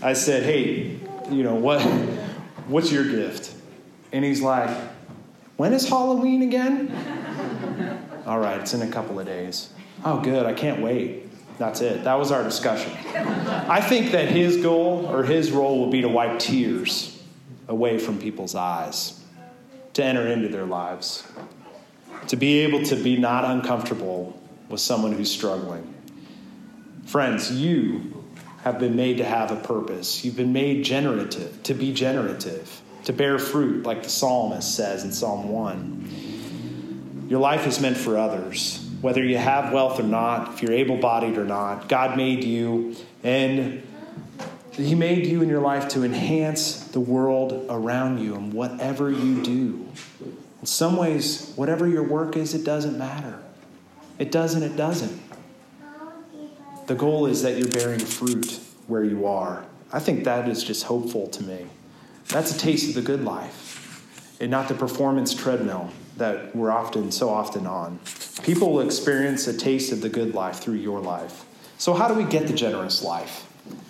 I 0.00 0.14
said, 0.14 0.44
hey, 0.44 0.98
you 1.30 1.42
know, 1.42 1.56
what, 1.56 1.82
what's 2.68 2.90
your 2.90 3.04
gift? 3.04 3.54
And 4.12 4.24
he's 4.24 4.40
like, 4.40 4.74
when 5.58 5.74
is 5.74 5.86
Halloween 5.86 6.40
again? 6.40 7.95
All 8.26 8.40
right, 8.40 8.60
it's 8.60 8.74
in 8.74 8.82
a 8.82 8.88
couple 8.88 9.20
of 9.20 9.26
days. 9.26 9.70
Oh, 10.04 10.20
good, 10.20 10.46
I 10.46 10.52
can't 10.52 10.82
wait. 10.82 11.22
That's 11.58 11.80
it. 11.80 12.04
That 12.04 12.18
was 12.18 12.32
our 12.32 12.42
discussion. 12.42 12.92
I 13.14 13.80
think 13.80 14.12
that 14.12 14.28
his 14.28 14.58
goal 14.58 15.06
or 15.06 15.22
his 15.22 15.52
role 15.52 15.78
will 15.78 15.90
be 15.90 16.02
to 16.02 16.08
wipe 16.08 16.38
tears 16.38 17.22
away 17.68 17.98
from 17.98 18.18
people's 18.18 18.54
eyes, 18.54 19.18
to 19.94 20.04
enter 20.04 20.26
into 20.26 20.48
their 20.48 20.66
lives, 20.66 21.26
to 22.28 22.36
be 22.36 22.58
able 22.58 22.82
to 22.86 22.96
be 22.96 23.16
not 23.16 23.44
uncomfortable 23.44 24.38
with 24.68 24.80
someone 24.80 25.12
who's 25.12 25.30
struggling. 25.30 25.94
Friends, 27.06 27.52
you 27.52 28.24
have 28.64 28.80
been 28.80 28.96
made 28.96 29.18
to 29.18 29.24
have 29.24 29.52
a 29.52 29.56
purpose. 29.56 30.24
You've 30.24 30.36
been 30.36 30.52
made 30.52 30.84
generative, 30.84 31.62
to 31.62 31.74
be 31.74 31.92
generative, 31.92 32.82
to 33.04 33.12
bear 33.12 33.38
fruit, 33.38 33.86
like 33.86 34.02
the 34.02 34.10
psalmist 34.10 34.74
says 34.74 35.04
in 35.04 35.12
Psalm 35.12 35.48
1. 35.48 36.25
Your 37.28 37.40
life 37.40 37.66
is 37.66 37.80
meant 37.80 37.96
for 37.96 38.16
others. 38.16 38.88
Whether 39.00 39.24
you 39.24 39.36
have 39.36 39.72
wealth 39.72 39.98
or 39.98 40.04
not, 40.04 40.54
if 40.54 40.62
you're 40.62 40.72
able 40.72 40.96
bodied 40.96 41.36
or 41.36 41.44
not, 41.44 41.88
God 41.88 42.16
made 42.16 42.44
you, 42.44 42.94
and 43.24 43.82
He 44.72 44.94
made 44.94 45.26
you 45.26 45.42
in 45.42 45.48
your 45.48 45.60
life 45.60 45.88
to 45.88 46.04
enhance 46.04 46.78
the 46.88 47.00
world 47.00 47.66
around 47.68 48.18
you 48.18 48.34
and 48.36 48.52
whatever 48.52 49.10
you 49.10 49.42
do. 49.42 49.88
In 50.60 50.66
some 50.66 50.96
ways, 50.96 51.52
whatever 51.56 51.88
your 51.88 52.04
work 52.04 52.36
is, 52.36 52.54
it 52.54 52.64
doesn't 52.64 52.96
matter. 52.96 53.38
It 54.18 54.30
doesn't, 54.30 54.62
it 54.62 54.76
doesn't. 54.76 55.20
The 56.86 56.94
goal 56.94 57.26
is 57.26 57.42
that 57.42 57.58
you're 57.58 57.68
bearing 57.68 57.98
fruit 57.98 58.60
where 58.86 59.02
you 59.02 59.26
are. 59.26 59.64
I 59.92 59.98
think 59.98 60.24
that 60.24 60.48
is 60.48 60.62
just 60.62 60.84
hopeful 60.84 61.26
to 61.28 61.42
me. 61.42 61.66
That's 62.28 62.54
a 62.54 62.58
taste 62.58 62.90
of 62.90 62.94
the 62.94 63.02
good 63.02 63.24
life 63.24 64.36
and 64.40 64.50
not 64.50 64.68
the 64.68 64.74
performance 64.74 65.34
treadmill 65.34 65.90
that 66.16 66.54
we're 66.56 66.70
often 66.70 67.12
so 67.12 67.28
often 67.28 67.66
on. 67.66 68.00
People 68.42 68.72
will 68.72 68.80
experience 68.80 69.46
a 69.46 69.56
taste 69.56 69.92
of 69.92 70.00
the 70.00 70.08
good 70.08 70.34
life 70.34 70.58
through 70.58 70.74
your 70.74 71.00
life. 71.00 71.44
So, 71.78 71.94
how 71.94 72.08
do 72.08 72.14
we 72.14 72.24
get 72.24 72.46
the 72.46 72.54
generous 72.54 73.02
life? 73.02 73.46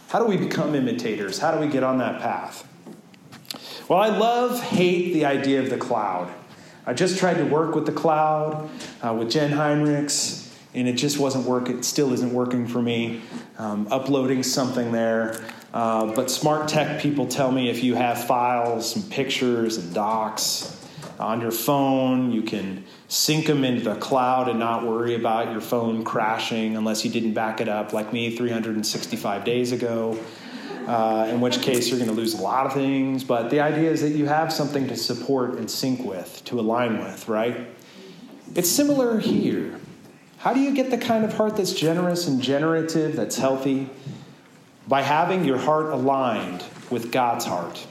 How 0.09 0.19
do 0.19 0.27
we 0.27 0.37
become 0.37 0.75
imitators? 0.75 1.39
How 1.39 1.53
do 1.53 1.65
we 1.65 1.71
get 1.71 1.83
on 1.83 1.99
that 1.99 2.21
path? 2.21 2.67
Well, 3.89 4.01
I 4.01 4.09
love, 4.09 4.61
hate 4.61 5.13
the 5.13 5.25
idea 5.25 5.61
of 5.61 5.71
the 5.71 5.77
cloud. 5.77 6.33
I 6.85 6.95
just 6.95 7.19
tried 7.19 7.39
to 7.39 7.45
work 7.45 7.75
with 7.75 7.87
the 7.87 7.93
cloud, 7.93 8.69
uh, 9.05 9.13
with 9.15 9.31
Jen 9.31 9.53
Heinrichs, 9.53 10.53
and 10.75 10.89
it 10.89 10.95
just 10.95 11.19
wasn't 11.19 11.47
working. 11.47 11.79
It 11.79 11.85
still 11.85 12.13
isn't 12.13 12.33
working 12.33 12.67
for 12.67 12.83
me. 12.83 13.23
Um, 13.59 13.89
uploading 13.91 14.43
something 14.43 14.93
there. 14.93 15.41
Uh, 15.73 16.15
but 16.15 16.31
smart 16.31 16.69
tech 16.69 17.01
people 17.01 17.27
tell 17.27 17.51
me 17.51 17.69
if 17.69 17.83
you 17.83 17.95
have 17.95 18.25
files 18.27 18.97
and 18.97 19.11
pictures 19.11 19.79
and 19.79 19.95
docs 19.95 20.86
on 21.19 21.41
your 21.41 21.51
phone, 21.51 22.33
you 22.33 22.43
can 22.43 22.85
sync 23.09 23.47
them 23.47 23.65
into 23.65 23.83
the 23.83 23.95
cloud 23.97 24.49
and 24.49 24.59
not 24.59 24.85
worry 24.85 25.15
about 25.15 25.53
your 25.53 25.61
phone 25.61 26.05
crashing 26.05 26.77
unless 26.77 27.05
you 27.05 27.11
didn't 27.11 27.33
back 27.33 27.61
it 27.61 27.69
up 27.69 27.93
like 27.93 28.13
me 28.13 28.37
365 28.37 29.45
days 29.45 29.73
ago. 29.73 30.19
Uh, 30.87 31.27
in 31.31 31.41
which 31.41 31.63
case 31.63 31.89
you're 31.89 31.99
going 31.99 32.09
to 32.09 32.15
lose 32.15 32.35
a 32.35 32.41
lot 32.41 32.65
of 32.65 32.73
things. 32.73 33.25
But 33.25 33.51
the 33.51 33.59
idea 33.59 33.91
is 33.91 34.03
that 34.03 34.11
you 34.11 34.27
have 34.27 34.53
something 34.53 34.87
to 34.87 34.97
support 34.97 35.55
and 35.55 35.69
sync 35.69 36.05
with, 36.05 36.45
to 36.45 36.61
align 36.61 37.01
with, 37.01 37.27
right? 37.27 37.67
It's 38.55 38.71
similar 38.71 39.19
here. 39.19 39.81
How 40.39 40.55
do 40.55 40.61
you 40.61 40.73
get 40.73 40.93
the 40.93 40.99
kind 40.99 41.25
of 41.25 41.33
heart 41.33 41.57
that's 41.57 41.73
generous 41.73 42.29
and 42.29 42.41
generative, 42.41 43.17
that's 43.17 43.37
healthy? 43.37 43.91
By 44.87 45.03
having 45.03 45.45
your 45.45 45.59
heart 45.59 45.87
aligned 45.87 46.63
with 46.89 47.11
God's 47.11 47.45
heart. 47.45 47.85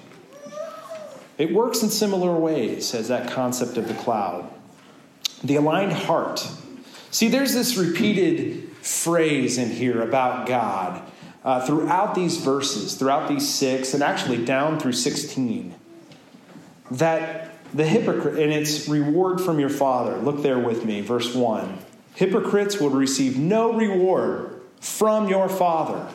It 1.38 1.54
works 1.54 1.84
in 1.84 1.90
similar 1.90 2.34
ways 2.34 2.94
as 2.94 3.10
that 3.10 3.32
concept 3.32 3.78
of 3.78 3.88
the 3.88 3.94
cloud. 3.96 4.50
The 5.44 5.58
aligned 5.58 5.94
heart. 5.94 6.48
See, 7.12 7.28
there's 7.28 7.54
this 7.54 7.78
repeated 7.78 8.70
phrase 8.82 9.58
in 9.58 9.70
here 9.70 10.02
about 10.02 10.48
God 10.48 11.02
uh, 11.44 11.66
throughout 11.66 12.16
these 12.16 12.38
verses, 12.38 12.96
throughout 12.96 13.28
these 13.28 13.48
six, 13.48 13.94
and 13.94 14.02
actually 14.02 14.44
down 14.46 14.80
through 14.80 14.94
16, 14.94 15.76
that 16.92 17.52
the 17.74 17.86
hypocrite, 17.86 18.40
and 18.40 18.54
its 18.54 18.88
reward 18.88 19.42
from 19.42 19.60
your 19.60 19.70
Father. 19.70 20.18
Look 20.18 20.42
there 20.42 20.60
with 20.60 20.86
me, 20.86 21.02
verse 21.02 21.36
1. 21.36 21.78
Hypocrites 22.16 22.80
will 22.80 22.90
receive 22.90 23.38
no 23.38 23.74
reward 23.74 24.62
from 24.80 25.28
your 25.28 25.50
Father. 25.50 26.08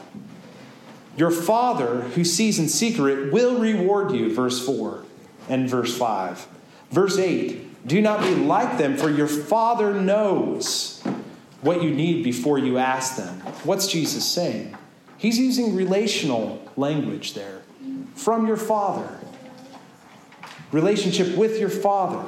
Your 1.16 1.30
Father, 1.30 2.02
who 2.02 2.24
sees 2.24 2.58
in 2.58 2.68
secret, 2.68 3.32
will 3.32 3.58
reward 3.58 4.12
you, 4.12 4.34
verse 4.34 4.64
4 4.64 5.04
and 5.50 5.68
verse 5.68 5.96
5. 5.96 6.46
Verse 6.90 7.18
8 7.18 7.86
Do 7.86 8.00
not 8.00 8.22
be 8.22 8.34
like 8.34 8.78
them, 8.78 8.96
for 8.96 9.10
your 9.10 9.26
Father 9.26 9.92
knows 9.92 11.02
what 11.60 11.82
you 11.82 11.90
need 11.90 12.24
before 12.24 12.58
you 12.58 12.78
ask 12.78 13.16
them. 13.16 13.40
What's 13.64 13.86
Jesus 13.86 14.24
saying? 14.24 14.76
He's 15.18 15.38
using 15.38 15.74
relational 15.74 16.66
language 16.76 17.34
there. 17.34 17.60
From 18.14 18.46
your 18.46 18.56
Father, 18.56 19.18
relationship 20.72 21.36
with 21.36 21.58
your 21.58 21.68
Father. 21.68 22.24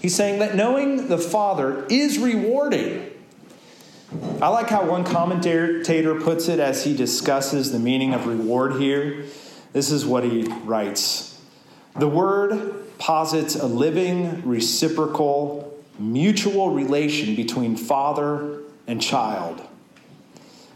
He's 0.00 0.14
saying 0.14 0.38
that 0.38 0.54
knowing 0.54 1.08
the 1.08 1.18
Father 1.18 1.84
is 1.90 2.18
rewarding. 2.18 3.10
I 4.40 4.48
like 4.48 4.70
how 4.70 4.88
one 4.88 5.04
commentator 5.04 6.20
puts 6.20 6.48
it 6.48 6.60
as 6.60 6.84
he 6.84 6.96
discusses 6.96 7.72
the 7.72 7.78
meaning 7.78 8.14
of 8.14 8.26
reward 8.26 8.80
here. 8.80 9.24
This 9.72 9.90
is 9.90 10.06
what 10.06 10.24
he 10.24 10.44
writes 10.64 11.37
The 11.96 12.08
word 12.08 12.98
posits 12.98 13.54
a 13.54 13.66
living, 13.66 14.46
reciprocal, 14.46 15.76
mutual 15.98 16.70
relation 16.70 17.34
between 17.34 17.76
father 17.76 18.60
and 18.86 19.00
child. 19.00 19.60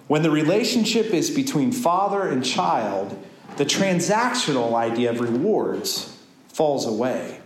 When 0.08 0.22
the 0.22 0.30
relationship 0.30 1.06
is 1.06 1.30
between 1.30 1.72
father 1.72 2.28
and 2.28 2.44
child, 2.44 3.16
the 3.56 3.64
transactional 3.64 4.74
idea 4.74 5.10
of 5.10 5.20
rewards 5.20 6.16
falls 6.48 6.86
away. 6.86 7.40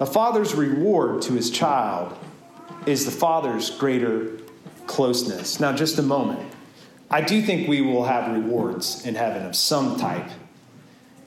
A 0.00 0.06
father's 0.06 0.54
reward 0.54 1.22
to 1.22 1.32
his 1.32 1.50
child 1.50 2.16
is 2.86 3.04
the 3.04 3.10
father's 3.10 3.70
greater 3.70 4.38
closeness. 4.86 5.60
Now, 5.60 5.72
just 5.72 5.98
a 5.98 6.02
moment. 6.02 6.52
I 7.10 7.20
do 7.20 7.40
think 7.42 7.68
we 7.68 7.80
will 7.80 8.04
have 8.04 8.30
rewards 8.32 9.04
in 9.06 9.14
heaven 9.14 9.44
of 9.46 9.56
some 9.56 9.98
type. 9.98 10.30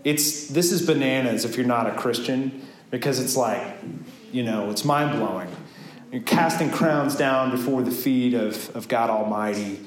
It's 0.03 0.47
this 0.47 0.71
is 0.71 0.85
bananas 0.85 1.45
if 1.45 1.57
you're 1.57 1.65
not 1.65 1.87
a 1.87 1.93
Christian 1.93 2.67
because 2.89 3.19
it's 3.19 3.37
like, 3.37 3.61
you 4.31 4.43
know, 4.43 4.69
it's 4.69 4.83
mind 4.83 5.17
blowing. 5.17 5.49
You're 6.11 6.21
casting 6.21 6.69
crowns 6.69 7.15
down 7.15 7.51
before 7.51 7.81
the 7.83 7.91
feet 7.91 8.33
of, 8.33 8.75
of 8.75 8.87
God 8.87 9.09
Almighty. 9.09 9.79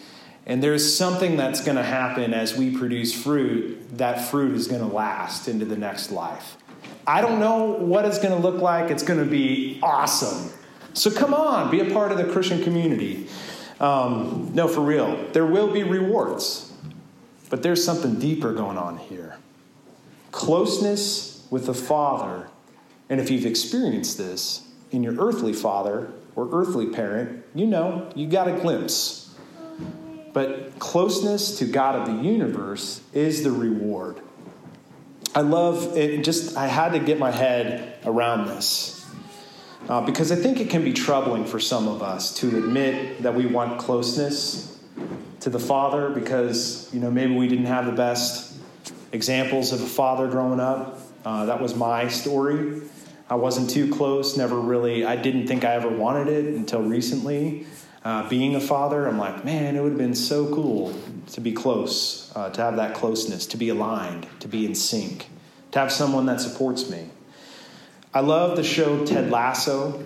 And 0.46 0.62
there's 0.62 0.96
something 0.96 1.36
that's 1.36 1.62
going 1.62 1.76
to 1.76 1.82
happen 1.82 2.34
as 2.34 2.56
we 2.56 2.76
produce 2.76 3.14
fruit. 3.14 3.98
That 3.98 4.30
fruit 4.30 4.54
is 4.54 4.68
going 4.68 4.80
to 4.80 4.94
last 4.94 5.48
into 5.48 5.64
the 5.64 5.76
next 5.76 6.10
life. 6.10 6.56
I 7.06 7.20
don't 7.20 7.40
know 7.40 7.64
what 7.64 8.04
it's 8.04 8.18
going 8.18 8.34
to 8.34 8.40
look 8.40 8.60
like. 8.60 8.90
It's 8.90 9.02
going 9.02 9.20
to 9.20 9.30
be 9.30 9.78
awesome. 9.82 10.50
So 10.94 11.10
come 11.10 11.34
on, 11.34 11.70
be 11.70 11.80
a 11.80 11.92
part 11.92 12.12
of 12.12 12.18
the 12.18 12.24
Christian 12.24 12.62
community. 12.62 13.26
Um, 13.80 14.52
no, 14.54 14.68
for 14.68 14.80
real. 14.80 15.28
There 15.32 15.44
will 15.44 15.72
be 15.72 15.82
rewards, 15.82 16.72
but 17.50 17.62
there's 17.62 17.84
something 17.84 18.18
deeper 18.18 18.52
going 18.52 18.78
on 18.78 18.98
here. 18.98 19.36
Closeness 20.34 21.46
with 21.48 21.66
the 21.66 21.74
Father, 21.74 22.48
and 23.08 23.20
if 23.20 23.30
you've 23.30 23.46
experienced 23.46 24.18
this 24.18 24.66
in 24.90 25.04
your 25.04 25.14
earthly 25.14 25.52
father 25.52 26.12
or 26.34 26.48
earthly 26.50 26.86
parent, 26.86 27.44
you 27.54 27.68
know, 27.68 28.10
you 28.16 28.26
got 28.26 28.48
a 28.48 28.52
glimpse. 28.58 29.32
But 30.32 30.76
closeness 30.80 31.56
to 31.60 31.66
God 31.66 31.94
of 31.94 32.06
the 32.06 32.28
universe 32.28 33.00
is 33.12 33.44
the 33.44 33.52
reward. 33.52 34.18
I 35.36 35.42
love 35.42 35.96
it, 35.96 36.24
just, 36.24 36.56
I 36.56 36.66
had 36.66 36.94
to 36.94 36.98
get 36.98 37.20
my 37.20 37.30
head 37.30 37.96
around 38.04 38.48
this. 38.48 39.06
Uh, 39.88 40.00
because 40.00 40.32
I 40.32 40.36
think 40.36 40.58
it 40.58 40.68
can 40.68 40.82
be 40.82 40.92
troubling 40.92 41.44
for 41.44 41.60
some 41.60 41.86
of 41.86 42.02
us 42.02 42.34
to 42.40 42.58
admit 42.58 43.22
that 43.22 43.36
we 43.36 43.46
want 43.46 43.78
closeness 43.78 44.80
to 45.40 45.48
the 45.48 45.60
Father 45.60 46.10
because, 46.10 46.92
you 46.92 46.98
know, 46.98 47.10
maybe 47.12 47.36
we 47.36 47.46
didn't 47.46 47.66
have 47.66 47.86
the 47.86 47.92
best 47.92 48.53
examples 49.14 49.72
of 49.72 49.80
a 49.80 49.86
father 49.86 50.28
growing 50.28 50.60
up. 50.60 50.98
Uh, 51.24 51.46
that 51.46 51.60
was 51.60 51.74
my 51.74 52.08
story. 52.08 52.82
I 53.30 53.36
wasn't 53.36 53.70
too 53.70 53.90
close, 53.90 54.36
never 54.36 54.60
really, 54.60 55.06
I 55.06 55.16
didn't 55.16 55.46
think 55.46 55.64
I 55.64 55.74
ever 55.74 55.88
wanted 55.88 56.28
it 56.28 56.54
until 56.54 56.82
recently. 56.82 57.66
Uh, 58.04 58.28
being 58.28 58.54
a 58.54 58.60
father, 58.60 59.06
I'm 59.06 59.16
like, 59.16 59.46
man, 59.46 59.76
it 59.76 59.82
would 59.82 59.92
have 59.92 59.98
been 59.98 60.14
so 60.14 60.54
cool 60.54 60.94
to 61.28 61.40
be 61.40 61.52
close, 61.52 62.30
uh, 62.36 62.50
to 62.50 62.60
have 62.60 62.76
that 62.76 62.94
closeness, 62.94 63.46
to 63.46 63.56
be 63.56 63.70
aligned, 63.70 64.26
to 64.40 64.48
be 64.48 64.66
in 64.66 64.74
sync, 64.74 65.30
to 65.70 65.78
have 65.78 65.90
someone 65.90 66.26
that 66.26 66.40
supports 66.40 66.90
me. 66.90 67.08
I 68.12 68.20
love 68.20 68.56
the 68.56 68.64
show 68.64 69.06
Ted 69.06 69.30
Lasso. 69.30 70.04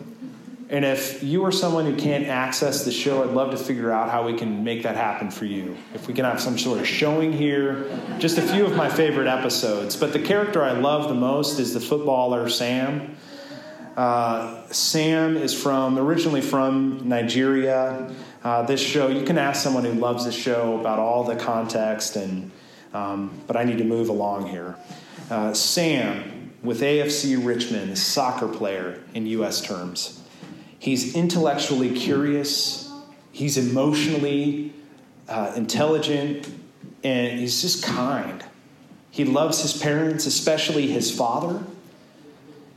And 0.70 0.84
if 0.84 1.22
you 1.22 1.46
are 1.46 1.52
someone 1.52 1.86
who 1.86 1.96
can't 1.96 2.26
access 2.26 2.84
the 2.84 2.92
show, 2.92 3.22
I'd 3.22 3.30
love 3.30 3.52
to 3.52 3.56
figure 3.56 3.90
out 3.90 4.10
how 4.10 4.26
we 4.26 4.36
can 4.36 4.64
make 4.64 4.82
that 4.82 4.96
happen 4.96 5.30
for 5.30 5.46
you. 5.46 5.74
If 5.94 6.06
we 6.06 6.12
can 6.12 6.26
have 6.26 6.42
some 6.42 6.58
sort 6.58 6.78
of 6.78 6.86
showing 6.86 7.32
here, 7.32 7.86
just 8.18 8.36
a 8.36 8.42
few 8.42 8.66
of 8.66 8.76
my 8.76 8.90
favorite 8.90 9.28
episodes. 9.28 9.96
But 9.96 10.12
the 10.12 10.18
character 10.18 10.62
I 10.62 10.72
love 10.72 11.08
the 11.08 11.14
most 11.14 11.58
is 11.58 11.72
the 11.72 11.80
footballer 11.80 12.50
Sam. 12.50 13.16
Uh, 13.96 14.62
Sam 14.68 15.38
is 15.38 15.60
from 15.60 15.98
originally 15.98 16.42
from 16.42 17.08
Nigeria. 17.08 18.14
Uh, 18.44 18.62
this 18.62 18.80
show, 18.80 19.08
you 19.08 19.24
can 19.24 19.38
ask 19.38 19.62
someone 19.62 19.84
who 19.84 19.94
loves 19.94 20.26
the 20.26 20.32
show 20.32 20.78
about 20.78 20.98
all 20.98 21.24
the 21.24 21.34
context, 21.34 22.14
and 22.14 22.50
um, 22.92 23.40
but 23.46 23.56
I 23.56 23.64
need 23.64 23.78
to 23.78 23.84
move 23.84 24.10
along 24.10 24.48
here. 24.48 24.76
Uh, 25.30 25.54
Sam 25.54 26.52
with 26.62 26.80
AFC 26.80 27.44
Richmond, 27.44 27.98
soccer 27.98 28.48
player 28.48 29.02
in 29.14 29.26
U.S. 29.26 29.60
terms. 29.60 30.17
He's 30.78 31.14
intellectually 31.14 31.90
curious, 31.90 32.90
he's 33.32 33.56
emotionally 33.56 34.72
uh, 35.28 35.52
intelligent, 35.56 36.48
and 37.02 37.38
he's 37.38 37.60
just 37.60 37.84
kind. 37.84 38.44
He 39.10 39.24
loves 39.24 39.62
his 39.62 39.76
parents, 39.76 40.26
especially 40.26 40.86
his 40.86 41.14
father, 41.14 41.64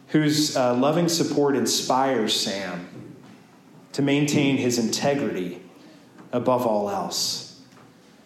whose 0.08 0.58
uh, 0.58 0.74
loving 0.74 1.08
support 1.08 1.56
inspires 1.56 2.40
Sam 2.40 2.88
to 3.94 4.02
maintain 4.02 4.58
his 4.58 4.80
integrity 4.80 5.62
above 6.32 6.66
all 6.66 6.90
else. 6.90 7.62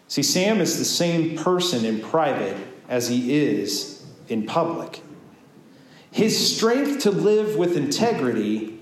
See, 0.08 0.22
Sam 0.22 0.60
is 0.60 0.78
the 0.78 0.84
same 0.84 1.36
person 1.36 1.84
in 1.84 2.00
private 2.00 2.56
as 2.88 3.08
he 3.08 3.36
is 3.36 4.04
in 4.28 4.46
public. 4.46 5.02
His 6.10 6.56
strength 6.56 7.02
to 7.02 7.10
live 7.10 7.56
with 7.56 7.76
integrity 7.76 8.75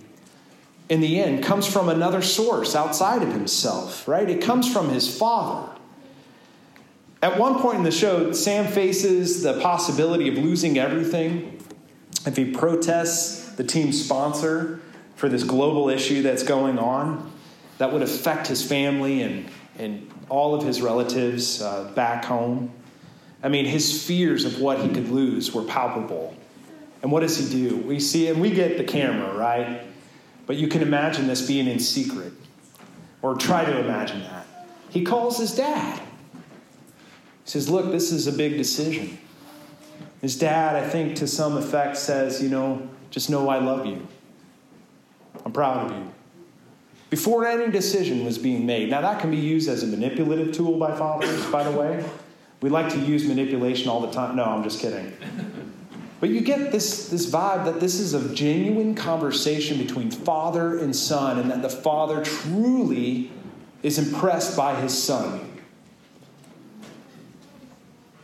in 0.88 1.00
the 1.00 1.20
end 1.20 1.42
comes 1.42 1.66
from 1.66 1.88
another 1.88 2.22
source 2.22 2.74
outside 2.74 3.22
of 3.22 3.32
himself, 3.32 4.06
right? 4.06 4.28
It 4.28 4.42
comes 4.42 4.70
from 4.70 4.90
his 4.90 5.18
father. 5.18 5.70
At 7.22 7.38
one 7.38 7.58
point 7.58 7.78
in 7.78 7.84
the 7.84 7.90
show, 7.90 8.32
Sam 8.32 8.70
faces 8.70 9.42
the 9.42 9.58
possibility 9.60 10.28
of 10.28 10.36
losing 10.36 10.78
everything 10.78 11.58
if 12.26 12.36
he 12.36 12.52
protests 12.52 13.52
the 13.52 13.64
team's 13.64 14.04
sponsor 14.04 14.80
for 15.16 15.28
this 15.28 15.42
global 15.42 15.88
issue 15.88 16.22
that's 16.22 16.42
going 16.42 16.78
on 16.78 17.32
that 17.78 17.92
would 17.92 18.02
affect 18.02 18.46
his 18.48 18.62
family 18.62 19.22
and, 19.22 19.48
and 19.78 20.10
all 20.28 20.54
of 20.54 20.64
his 20.64 20.82
relatives 20.82 21.62
uh, 21.62 21.90
back 21.94 22.24
home. 22.24 22.70
I 23.42 23.48
mean, 23.48 23.64
his 23.64 24.06
fears 24.06 24.44
of 24.44 24.60
what 24.60 24.80
he 24.80 24.88
could 24.88 25.08
lose 25.08 25.52
were 25.52 25.64
palpable. 25.64 26.36
And 27.02 27.10
what 27.10 27.20
does 27.20 27.36
he 27.36 27.68
do? 27.68 27.76
We 27.76 28.00
see, 28.00 28.28
and 28.28 28.40
we 28.40 28.50
get 28.50 28.78
the 28.78 28.84
camera, 28.84 29.34
right? 29.34 29.82
But 30.46 30.56
you 30.56 30.68
can 30.68 30.82
imagine 30.82 31.26
this 31.26 31.46
being 31.46 31.66
in 31.66 31.78
secret, 31.78 32.32
or 33.22 33.34
try 33.34 33.64
to 33.64 33.80
imagine 33.80 34.20
that. 34.22 34.46
He 34.90 35.04
calls 35.04 35.38
his 35.38 35.54
dad. 35.54 35.98
He 35.98 37.50
says, 37.50 37.68
Look, 37.68 37.90
this 37.90 38.12
is 38.12 38.26
a 38.26 38.32
big 38.32 38.56
decision. 38.56 39.18
His 40.20 40.38
dad, 40.38 40.76
I 40.76 40.88
think, 40.88 41.16
to 41.16 41.26
some 41.26 41.56
effect, 41.56 41.96
says, 41.96 42.42
You 42.42 42.48
know, 42.48 42.88
just 43.10 43.30
know 43.30 43.48
I 43.48 43.58
love 43.58 43.86
you. 43.86 44.06
I'm 45.44 45.52
proud 45.52 45.90
of 45.90 45.96
you. 45.96 46.12
Before 47.10 47.46
any 47.46 47.70
decision 47.70 48.24
was 48.24 48.38
being 48.38 48.66
made. 48.66 48.90
Now, 48.90 49.00
that 49.00 49.20
can 49.20 49.30
be 49.30 49.36
used 49.36 49.68
as 49.68 49.82
a 49.82 49.86
manipulative 49.86 50.52
tool 50.52 50.78
by 50.78 50.96
fathers, 50.96 51.46
by 51.46 51.62
the 51.62 51.70
way. 51.70 52.04
We 52.60 52.70
like 52.70 52.90
to 52.92 52.98
use 52.98 53.26
manipulation 53.28 53.88
all 53.88 54.00
the 54.00 54.10
time. 54.10 54.36
No, 54.36 54.44
I'm 54.44 54.62
just 54.62 54.80
kidding. 54.80 55.12
But 56.24 56.30
you 56.30 56.40
get 56.40 56.72
this, 56.72 57.10
this 57.10 57.30
vibe 57.30 57.66
that 57.66 57.80
this 57.80 58.00
is 58.00 58.14
a 58.14 58.34
genuine 58.34 58.94
conversation 58.94 59.76
between 59.76 60.10
father 60.10 60.78
and 60.78 60.96
son, 60.96 61.38
and 61.38 61.50
that 61.50 61.60
the 61.60 61.68
father 61.68 62.24
truly 62.24 63.30
is 63.82 63.98
impressed 63.98 64.56
by 64.56 64.74
his 64.74 64.96
son. 64.96 65.60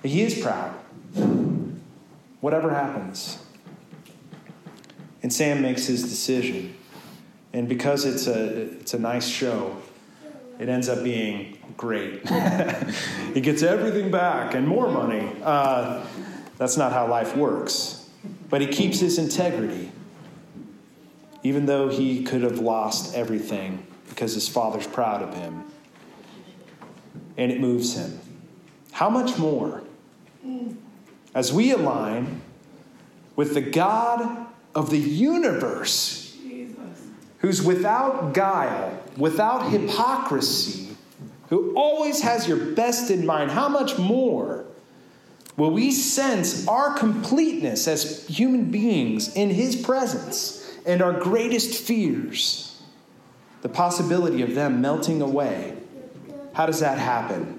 He 0.03 0.23
is 0.23 0.41
proud. 0.41 0.71
Whatever 2.41 2.71
happens. 2.71 3.39
And 5.23 5.31
Sam 5.31 5.61
makes 5.61 5.85
his 5.85 6.03
decision. 6.03 6.75
And 7.53 7.69
because 7.69 8.07
it's 8.07 8.27
a, 8.27 8.63
it's 8.81 8.95
a 8.95 8.99
nice 8.99 9.29
show, 9.29 9.77
it 10.59 10.71
ends 10.71 10.89
up 10.89 11.05
being 11.05 11.59
great. 11.77 12.27
he 13.35 13.43
gets 13.43 13.63
everything 13.63 14.11
back 14.11 14.55
and 14.55 14.67
more 14.67 14.91
money. 14.91 15.31
Uh, 15.43 16.03
that's 16.61 16.77
not 16.77 16.93
how 16.93 17.09
life 17.09 17.35
works. 17.35 18.07
But 18.51 18.61
he 18.61 18.67
keeps 18.67 19.01
his 19.01 19.17
integrity, 19.17 19.91
even 21.43 21.65
though 21.65 21.89
he 21.89 22.23
could 22.23 22.43
have 22.43 22.59
lost 22.59 23.15
everything 23.15 23.87
because 24.11 24.35
his 24.35 24.47
father's 24.47 24.87
proud 24.87 25.23
of 25.23 25.33
him. 25.33 25.65
And 27.39 27.51
it 27.51 27.61
moves 27.61 27.97
him. 27.97 28.21
How 28.93 29.09
much 29.09 29.39
more? 29.39 29.83
As 31.35 31.51
we 31.51 31.73
align 31.73 32.43
with 33.37 33.55
the 33.55 33.63
God 33.63 34.47
of 34.75 34.91
the 34.91 34.99
universe, 34.99 36.37
who's 37.39 37.63
without 37.63 38.35
guile, 38.35 39.03
without 39.17 39.71
hypocrisy, 39.71 40.95
who 41.49 41.73
always 41.75 42.21
has 42.21 42.47
your 42.47 42.59
best 42.75 43.11
in 43.11 43.25
mind, 43.25 43.51
how 43.51 43.71
much 43.71 43.97
more 43.97 44.67
will 45.61 45.71
we 45.71 45.91
sense 45.91 46.67
our 46.67 46.95
completeness 46.95 47.87
as 47.87 48.27
human 48.27 48.71
beings 48.71 49.37
in 49.37 49.51
His 49.51 49.77
presence 49.77 50.75
and 50.87 51.03
our 51.03 51.13
greatest 51.13 51.85
fears, 51.85 52.81
the 53.61 53.69
possibility 53.69 54.41
of 54.41 54.55
them 54.55 54.81
melting 54.81 55.21
away? 55.21 55.77
How 56.55 56.65
does 56.65 56.81
that 56.81 56.97
happen? 56.97 57.59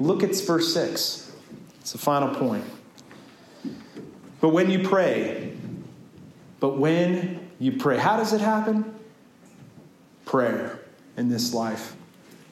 Look 0.00 0.24
at 0.24 0.34
verse 0.40 0.74
6. 0.74 1.32
It's 1.80 1.92
the 1.92 1.98
final 1.98 2.34
point. 2.34 2.64
But 4.40 4.48
when 4.48 4.68
you 4.68 4.80
pray, 4.80 5.52
but 6.58 6.78
when 6.78 7.48
you 7.60 7.78
pray, 7.78 7.96
how 7.96 8.16
does 8.16 8.32
it 8.32 8.40
happen? 8.40 8.92
Prayer 10.24 10.80
in 11.16 11.28
this 11.28 11.54
life. 11.54 11.94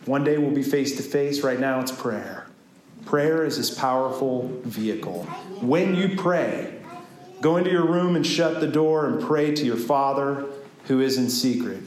One 0.04 0.22
day 0.22 0.38
we'll 0.38 0.54
be 0.54 0.62
face 0.62 0.96
to 0.98 1.02
face. 1.02 1.42
Right 1.42 1.58
now 1.58 1.80
it's 1.80 1.90
prayer. 1.90 2.41
Prayer 3.04 3.44
is 3.44 3.56
this 3.56 3.70
powerful 3.70 4.48
vehicle. 4.64 5.24
When 5.60 5.94
you 5.94 6.16
pray, 6.16 6.80
go 7.40 7.56
into 7.56 7.70
your 7.70 7.86
room 7.86 8.16
and 8.16 8.26
shut 8.26 8.60
the 8.60 8.66
door 8.66 9.06
and 9.06 9.22
pray 9.22 9.54
to 9.54 9.64
your 9.64 9.76
Father 9.76 10.46
who 10.84 11.00
is 11.00 11.18
in 11.18 11.28
secret. 11.28 11.82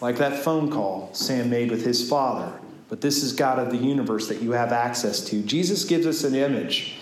Like 0.00 0.16
that 0.18 0.42
phone 0.42 0.70
call 0.70 1.10
Sam 1.14 1.50
made 1.50 1.70
with 1.70 1.84
his 1.84 2.08
father. 2.08 2.52
But 2.88 3.00
this 3.00 3.22
is 3.22 3.32
God 3.32 3.58
of 3.58 3.70
the 3.70 3.78
universe 3.78 4.28
that 4.28 4.42
you 4.42 4.52
have 4.52 4.72
access 4.72 5.20
to. 5.26 5.42
Jesus 5.42 5.84
gives 5.84 6.06
us 6.06 6.22
an 6.22 6.34
image 6.34 6.96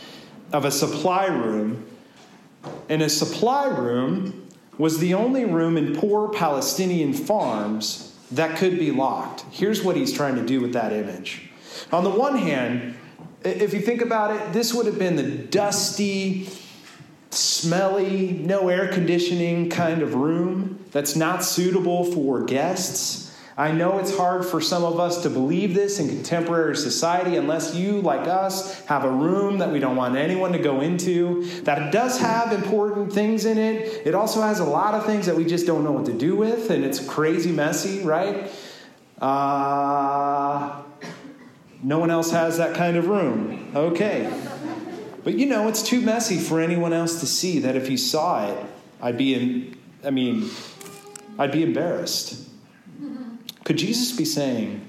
of 0.52 0.64
a 0.64 0.70
supply 0.70 1.26
room 1.26 1.84
and 2.88 3.02
a 3.02 3.08
supply 3.08 3.66
room 3.66 4.48
was 4.78 4.98
the 4.98 5.14
only 5.14 5.44
room 5.44 5.76
in 5.76 5.94
poor 5.94 6.28
Palestinian 6.28 7.12
farms 7.12 8.14
that 8.32 8.56
could 8.56 8.78
be 8.78 8.90
locked. 8.90 9.44
Here's 9.50 9.82
what 9.82 9.96
he's 9.96 10.12
trying 10.12 10.36
to 10.36 10.44
do 10.44 10.60
with 10.60 10.72
that 10.72 10.92
image. 10.92 11.50
On 11.92 12.02
the 12.02 12.10
one 12.10 12.38
hand, 12.38 12.96
if 13.44 13.74
you 13.74 13.80
think 13.80 14.00
about 14.00 14.34
it, 14.34 14.52
this 14.52 14.72
would 14.74 14.86
have 14.86 14.98
been 14.98 15.16
the 15.16 15.28
dusty, 15.28 16.48
smelly, 17.30 18.32
no 18.32 18.68
air 18.68 18.88
conditioning 18.88 19.70
kind 19.70 20.02
of 20.02 20.14
room 20.14 20.84
that's 20.92 21.16
not 21.16 21.44
suitable 21.44 22.04
for 22.04 22.44
guests. 22.44 23.22
I 23.56 23.70
know 23.70 23.98
it's 24.00 24.16
hard 24.16 24.44
for 24.44 24.60
some 24.60 24.82
of 24.82 24.98
us 24.98 25.22
to 25.22 25.30
believe 25.30 25.74
this 25.74 26.00
in 26.00 26.08
contemporary 26.08 26.76
society 26.76 27.36
unless 27.36 27.72
you, 27.74 28.00
like 28.00 28.26
us, 28.26 28.84
have 28.86 29.04
a 29.04 29.10
room 29.10 29.58
that 29.58 29.70
we 29.70 29.78
don't 29.78 29.94
want 29.94 30.16
anyone 30.16 30.50
to 30.52 30.58
go 30.58 30.80
into. 30.80 31.44
That 31.62 31.92
does 31.92 32.18
have 32.18 32.52
important 32.52 33.12
things 33.12 33.44
in 33.44 33.58
it. 33.58 34.06
It 34.06 34.14
also 34.16 34.42
has 34.42 34.58
a 34.58 34.64
lot 34.64 34.94
of 34.94 35.06
things 35.06 35.26
that 35.26 35.36
we 35.36 35.44
just 35.44 35.66
don't 35.66 35.84
know 35.84 35.92
what 35.92 36.06
to 36.06 36.12
do 36.12 36.34
with, 36.34 36.70
and 36.70 36.84
it's 36.84 36.98
crazy 37.06 37.52
messy, 37.52 38.02
right? 38.02 38.50
Uh, 39.20 40.82
no 41.84 41.98
one 41.98 42.10
else 42.10 42.30
has 42.30 42.56
that 42.56 42.74
kind 42.74 42.96
of 42.96 43.08
room. 43.08 43.70
Okay. 43.76 44.32
But 45.22 45.34
you 45.34 45.46
know, 45.46 45.68
it's 45.68 45.82
too 45.82 46.00
messy 46.00 46.38
for 46.38 46.60
anyone 46.60 46.92
else 46.92 47.20
to 47.20 47.26
see 47.26 47.58
that 47.60 47.76
if 47.76 47.90
you 47.90 47.98
saw 47.98 48.50
it, 48.50 48.66
I'd 49.00 49.18
be 49.18 49.34
in, 49.34 49.76
I 50.02 50.10
mean, 50.10 50.50
I'd 51.38 51.52
be 51.52 51.62
embarrassed. 51.62 52.48
Could 53.64 53.76
Jesus 53.76 54.16
be 54.16 54.24
saying, 54.24 54.86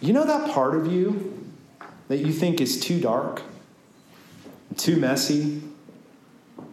you 0.00 0.12
know 0.12 0.24
that 0.24 0.50
part 0.50 0.74
of 0.74 0.92
you 0.92 1.44
that 2.08 2.18
you 2.18 2.32
think 2.32 2.60
is 2.60 2.78
too 2.78 3.00
dark, 3.00 3.42
too 4.76 4.96
messy, 4.96 5.62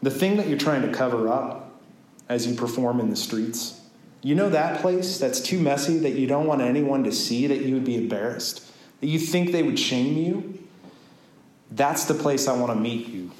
the 0.01 0.12
thing 0.12 0.38
that 0.38 0.47
you're 0.47 0.58
trying 0.58 0.82
to 0.84 0.91
cover 0.91 1.27
up 1.27 1.79
as 2.29 2.45
you 2.45 2.53
perform 2.53 2.99
in 2.99 3.10
the 3.10 3.15
streets? 3.15 3.82
You 4.21 4.36
know 4.36 4.49
that 4.49 4.82
place 4.82 5.17
that's 5.17 5.39
too 5.39 5.60
messy 5.60 5.97
that 5.99 6.12
you 6.12 6.27
don't 6.27 6.45
want 6.45 6.62
anyone 6.62 7.03
to 7.06 7.12
see, 7.12 7.47
that 7.47 7.62
you 7.62 7.73
would 7.73 7.86
be 7.86 7.95
embarrassed, 7.95 8.69
that 9.04 9.10
you 9.10 9.20
think 9.20 9.52
they 9.52 9.63
would 9.63 9.78
shame 9.78 10.16
you? 10.16 10.63
That's 11.72 12.06
the 12.06 12.13
place 12.13 12.48
I 12.48 12.56
want 12.56 12.72
to 12.72 12.80
meet 12.80 13.08
you. 13.08 13.32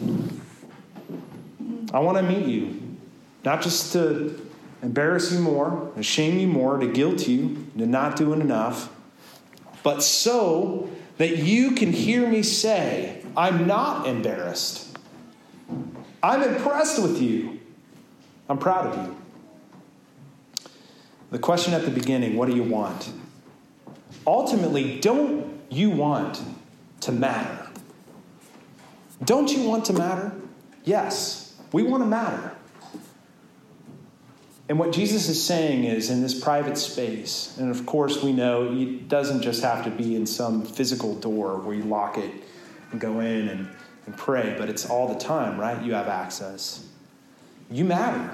I 1.94 2.00
want 2.00 2.18
to 2.18 2.24
meet 2.24 2.46
you, 2.46 2.98
not 3.46 3.62
just 3.62 3.94
to 3.94 4.46
embarrass 4.82 5.32
you 5.32 5.40
more, 5.40 5.90
to 5.96 6.04
shame 6.04 6.38
you 6.38 6.48
more, 6.48 6.80
to 6.80 6.88
guilt 6.88 7.30
you 7.30 7.66
to 7.78 7.86
not 7.86 8.18
doing 8.18 8.42
enough, 8.42 8.94
but 9.84 10.04
so 10.04 10.90
that 11.18 11.38
you 11.38 11.72
can 11.72 11.94
hear 11.94 12.28
me 12.28 12.44
say, 12.44 13.24
I'm 13.38 13.66
not 13.66 14.06
embarrassed. 14.06 14.98
I'm 16.22 16.44
impressed 16.44 17.02
with 17.02 17.22
you. 17.22 17.62
I'm 18.50 18.58
proud 18.58 18.88
of 18.88 18.98
you. 18.98 19.16
The 21.32 21.40
question 21.40 21.74
at 21.74 21.86
the 21.86 21.92
beginning 21.92 22.36
what 22.36 22.50
do 22.50 22.54
you 22.54 22.64
want? 22.64 23.14
Ultimately, 24.26 25.00
don't 25.00 25.53
you 25.74 25.90
want 25.90 26.42
to 27.02 27.12
matter? 27.12 27.68
Don't 29.24 29.52
you 29.52 29.64
want 29.64 29.86
to 29.86 29.94
matter? 29.94 30.34
Yes, 30.84 31.56
we 31.72 31.84
want 31.84 32.04
to 32.04 32.08
matter. 32.08 32.56
And 34.70 34.80
what 34.80 34.92
Jesus 34.92 35.28
is 35.28 35.44
saying 35.44 35.84
is 35.84 36.10
in 36.10 36.22
this 36.22 36.40
private 36.40 36.78
space, 36.78 37.58
and 37.58 37.70
of 37.70 37.86
course 37.86 38.24
we 38.24 38.32
know 38.32 38.72
it 38.72 39.10
doesn't 39.10 39.42
just 39.42 39.62
have 39.62 39.84
to 39.84 39.92
be 39.92 40.16
in 40.16 40.26
some 40.26 40.64
physical 40.64 41.16
door 41.16 41.58
where 41.58 41.76
you 41.76 41.84
lock 41.84 42.18
it 42.18 42.32
and 42.92 43.02
go 43.02 43.20
in 43.20 43.50
and, 43.50 43.68
and 44.06 44.18
pray, 44.18 44.56
but 44.58 44.70
it's 44.70 44.90
all 44.90 45.14
the 45.14 45.20
time, 45.20 45.60
right? 45.60 45.82
You 45.84 45.94
have 45.94 46.08
access. 46.08 46.86
You 47.70 47.84
matter. 47.84 48.32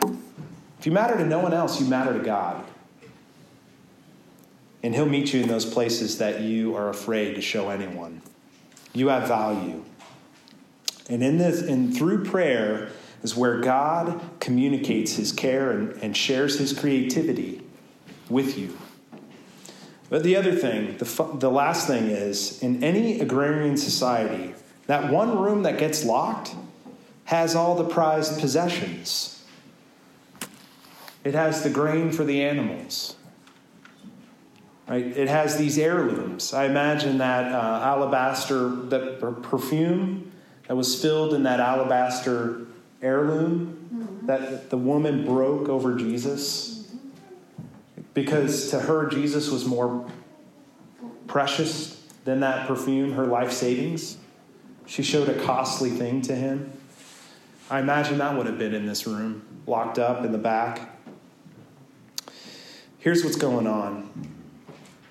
If 0.79 0.85
you 0.85 0.91
matter 0.91 1.17
to 1.17 1.25
no 1.25 1.39
one 1.39 1.53
else, 1.53 1.81
you 1.81 1.87
matter 1.87 2.13
to 2.13 2.23
God. 2.23 2.63
And 4.83 4.95
He'll 4.95 5.05
meet 5.05 5.33
you 5.33 5.41
in 5.41 5.47
those 5.47 5.65
places 5.65 6.17
that 6.19 6.41
you 6.41 6.75
are 6.75 6.89
afraid 6.89 7.35
to 7.35 7.41
show 7.41 7.69
anyone. 7.69 8.21
You 8.93 9.09
have 9.09 9.27
value. 9.27 9.83
And 11.09 11.23
in 11.23 11.37
this, 11.37 11.61
and 11.61 11.95
through 11.95 12.25
prayer 12.25 12.89
is 13.23 13.35
where 13.35 13.59
God 13.59 14.21
communicates 14.39 15.13
His 15.13 15.31
care 15.31 15.71
and, 15.71 15.91
and 16.01 16.15
shares 16.15 16.59
His 16.59 16.77
creativity 16.77 17.61
with 18.29 18.57
you. 18.57 18.77
But 20.09 20.23
the 20.23 20.35
other 20.35 20.53
thing, 20.53 20.97
the, 20.97 21.29
the 21.35 21.51
last 21.51 21.87
thing 21.87 22.05
is, 22.05 22.61
in 22.63 22.83
any 22.83 23.19
agrarian 23.19 23.77
society, 23.77 24.55
that 24.87 25.11
one 25.11 25.37
room 25.37 25.63
that 25.63 25.77
gets 25.77 26.03
locked 26.03 26.55
has 27.25 27.53
all 27.55 27.75
the 27.75 27.83
prized 27.83 28.39
possessions. 28.39 29.43
It 31.23 31.35
has 31.35 31.63
the 31.63 31.69
grain 31.69 32.11
for 32.11 32.23
the 32.23 32.41
animals. 32.41 33.15
Right? 34.89 35.05
It 35.05 35.27
has 35.27 35.55
these 35.55 35.77
heirlooms. 35.77 36.51
I 36.51 36.65
imagine 36.65 37.19
that 37.19 37.51
uh, 37.53 37.79
alabaster, 37.83 38.69
that 38.87 39.19
perfume 39.43 40.31
that 40.67 40.75
was 40.75 40.99
filled 40.99 41.35
in 41.35 41.43
that 41.43 41.59
alabaster 41.59 42.65
heirloom 42.99 43.89
mm-hmm. 43.93 44.25
that 44.25 44.71
the 44.71 44.77
woman 44.77 45.25
broke 45.25 45.69
over 45.69 45.95
Jesus. 45.95 46.91
Because 48.15 48.71
to 48.71 48.79
her, 48.79 49.07
Jesus 49.07 49.51
was 49.51 49.63
more 49.63 50.09
precious 51.27 52.03
than 52.25 52.39
that 52.39 52.67
perfume, 52.67 53.13
her 53.13 53.27
life 53.27 53.51
savings. 53.51 54.17
She 54.87 55.03
showed 55.03 55.29
a 55.29 55.39
costly 55.45 55.91
thing 55.91 56.23
to 56.23 56.35
him. 56.35 56.73
I 57.69 57.79
imagine 57.79 58.17
that 58.17 58.35
would 58.35 58.47
have 58.47 58.57
been 58.57 58.73
in 58.73 58.87
this 58.87 59.05
room, 59.05 59.45
locked 59.67 59.99
up 59.99 60.25
in 60.25 60.31
the 60.31 60.39
back. 60.39 60.97
Here's 62.97 63.23
what's 63.23 63.37
going 63.37 63.67
on. 63.67 64.38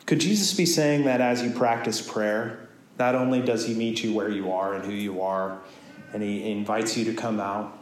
Could 0.09 0.21
Jesus 0.21 0.55
be 0.55 0.65
saying 0.65 1.05
that 1.05 1.21
as 1.21 1.43
you 1.43 1.51
practice 1.51 2.01
prayer, 2.01 2.67
not 2.99 3.15
only 3.15 3.43
does 3.43 3.67
he 3.67 3.75
meet 3.75 4.03
you 4.03 4.15
where 4.15 4.31
you 4.31 4.51
are 4.51 4.73
and 4.73 4.83
who 4.83 4.93
you 4.93 5.21
are, 5.21 5.59
and 6.15 6.23
he 6.23 6.51
invites 6.51 6.97
you 6.97 7.05
to 7.05 7.13
come 7.13 7.39
out 7.39 7.79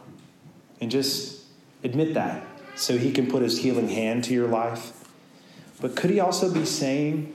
and 0.81 0.91
just 0.91 1.45
admit 1.85 2.15
that 2.15 2.45
so 2.75 2.97
he 2.97 3.13
can 3.13 3.31
put 3.31 3.43
his 3.43 3.59
healing 3.59 3.87
hand 3.87 4.25
to 4.25 4.33
your 4.33 4.49
life, 4.49 5.09
but 5.79 5.95
could 5.95 6.09
he 6.09 6.19
also 6.19 6.53
be 6.53 6.65
saying 6.65 7.33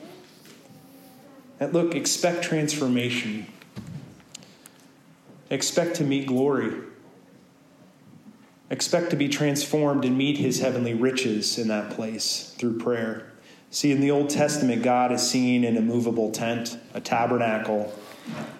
that, 1.58 1.72
look, 1.72 1.94
expect 1.94 2.42
transformation, 2.42 3.46
expect 5.48 5.96
to 5.96 6.04
meet 6.04 6.26
glory. 6.26 6.70
Expect 8.68 9.08
to 9.08 9.16
be 9.16 9.30
transformed 9.30 10.04
and 10.04 10.18
meet 10.18 10.36
his 10.36 10.60
heavenly 10.60 10.92
riches 10.92 11.58
in 11.58 11.68
that 11.68 11.92
place 11.92 12.54
through 12.58 12.78
prayer. 12.78 13.31
See, 13.72 13.90
in 13.90 14.02
the 14.02 14.10
Old 14.10 14.28
Testament, 14.28 14.82
God 14.82 15.12
is 15.12 15.26
seen 15.26 15.64
in 15.64 15.78
a 15.78 15.80
movable 15.80 16.30
tent, 16.30 16.78
a 16.92 17.00
tabernacle. 17.00 17.90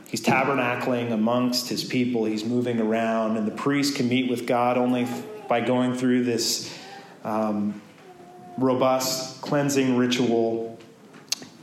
He's 0.06 0.22
tabernacling 0.22 1.12
amongst 1.12 1.68
his 1.68 1.84
people, 1.84 2.24
he's 2.24 2.46
moving 2.46 2.80
around, 2.80 3.36
and 3.36 3.46
the 3.46 3.52
priest 3.52 3.94
can 3.94 4.08
meet 4.08 4.30
with 4.30 4.46
God 4.46 4.78
only 4.78 5.06
by 5.48 5.60
going 5.60 5.94
through 5.94 6.24
this 6.24 6.74
um, 7.24 7.82
robust 8.56 9.42
cleansing 9.42 9.98
ritual. 9.98 10.78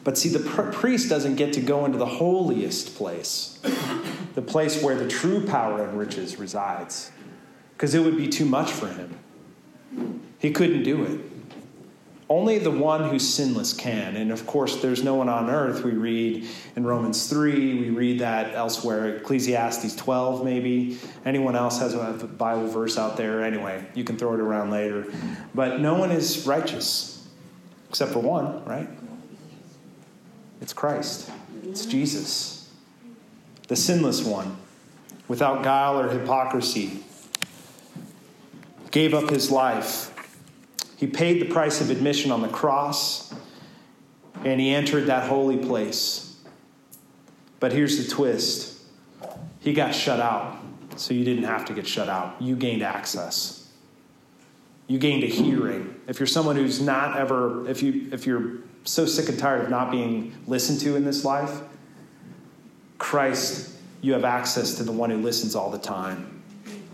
But 0.04 0.16
see, 0.16 0.30
the 0.30 0.47
pr- 0.47 0.70
priest 0.70 1.10
doesn't 1.10 1.36
get 1.36 1.54
to 1.54 1.60
go 1.60 1.86
into 1.86 1.97
the 1.97 2.06
holiest 2.06 2.95
place, 2.95 3.60
the 4.36 4.43
place 4.43 4.84
where 4.84 4.95
the 4.95 5.08
true 5.08 5.47
power 5.47 5.84
and 5.84 5.97
riches 5.97 6.38
resides 6.38 7.12
because 7.74 7.95
it 7.95 8.04
would 8.04 8.16
be 8.16 8.28
too 8.28 8.45
much 8.45 8.70
for 8.72 8.89
him. 8.89 9.18
He 10.38 10.52
couldn't 10.52 10.84
do 10.84 11.04
it. 11.04 11.39
Only 12.30 12.60
the 12.60 12.70
one 12.70 13.10
who's 13.10 13.28
sinless 13.28 13.74
can. 13.74 14.16
And 14.16 14.32
of 14.32 14.46
course, 14.46 14.82
there's 14.84 15.04
no 15.04 15.16
one 15.16 15.30
on 15.30 15.50
earth. 15.50 15.84
We 15.84 15.94
read 15.94 16.48
in 16.76 16.86
Romans 16.86 17.28
3, 17.28 17.80
we 17.80 17.90
read 17.90 18.20
that 18.20 18.54
elsewhere, 18.54 19.18
Ecclesiastes 19.18 19.96
12, 19.96 20.46
maybe. 20.46 21.00
Anyone 21.26 21.56
else 21.56 21.80
has 21.80 21.96
a 21.96 22.14
Bible 22.14 22.68
verse 22.68 23.00
out 23.00 23.18
there? 23.18 23.44
Anyway, 23.44 23.84
you 23.96 24.04
can 24.04 24.16
throw 24.16 24.36
it 24.36 24.40
around 24.40 24.70
later. 24.70 25.12
But 25.56 25.80
no 25.80 25.96
one 25.96 26.12
is 26.12 26.46
righteous 26.46 27.28
except 27.90 28.12
for 28.12 28.20
one, 28.20 28.64
right? 28.66 28.88
It's 30.62 30.74
Christ, 30.74 31.32
it's 31.64 31.86
Jesus, 31.86 32.70
the 33.68 33.76
sinless 33.76 34.24
one, 34.24 34.58
without 35.28 35.64
guile 35.64 36.00
or 36.00 36.10
hypocrisy 36.10 37.04
gave 38.92 39.14
up 39.14 39.30
his 39.30 39.50
life. 39.50 40.14
He 41.00 41.08
paid 41.08 41.41
the 41.41 41.45
price 41.45 41.80
of 41.80 41.89
admission 41.89 42.30
on 42.30 42.41
the 42.41 42.50
cross, 42.50 43.34
and 44.43 44.60
he 44.60 44.76
entered 44.76 45.06
that 45.06 45.30
holy 45.30 45.56
place. 45.56 46.36
But 47.62 47.72
here's 47.72 48.06
the 48.06 48.14
twist 48.14 48.82
he 49.62 49.72
got 49.72 49.95
shut 49.95 50.20
out, 50.20 50.58
so 50.97 51.14
you 51.14 51.24
didn't 51.24 51.45
have 51.45 51.64
to 51.66 51.74
get 51.74 51.88
shut 51.88 52.10
out. 52.10 52.41
You 52.41 52.58
gained 52.58 52.84
access. 52.84 53.70
You 54.88 55.00
gained 55.00 55.24
a 55.24 55.28
hearing. 55.28 55.95
If 56.06 56.20
you're 56.20 56.28
someone 56.28 56.58
who's 56.58 56.82
not 56.82 57.16
ever, 57.18 57.70
if, 57.70 57.82
you, 57.82 58.10
if 58.12 58.26
you're 58.26 58.58
so 58.84 59.06
sick 59.06 59.30
and 59.30 59.39
tired 59.39 59.64
of 59.64 59.70
not 59.70 59.91
being 59.91 60.36
listened 60.47 60.82
to 60.82 60.97
in 60.97 61.06
this 61.06 61.24
life, 61.24 61.62
Christ, 62.97 63.74
you 64.02 64.12
have 64.12 64.26
access 64.26 64.74
to 64.76 64.84
the 64.84 64.91
one 64.91 65.12
who 65.12 65.22
listens 65.22 65.56
all 65.56 65.70
the 65.70 65.80
time. 65.80 66.43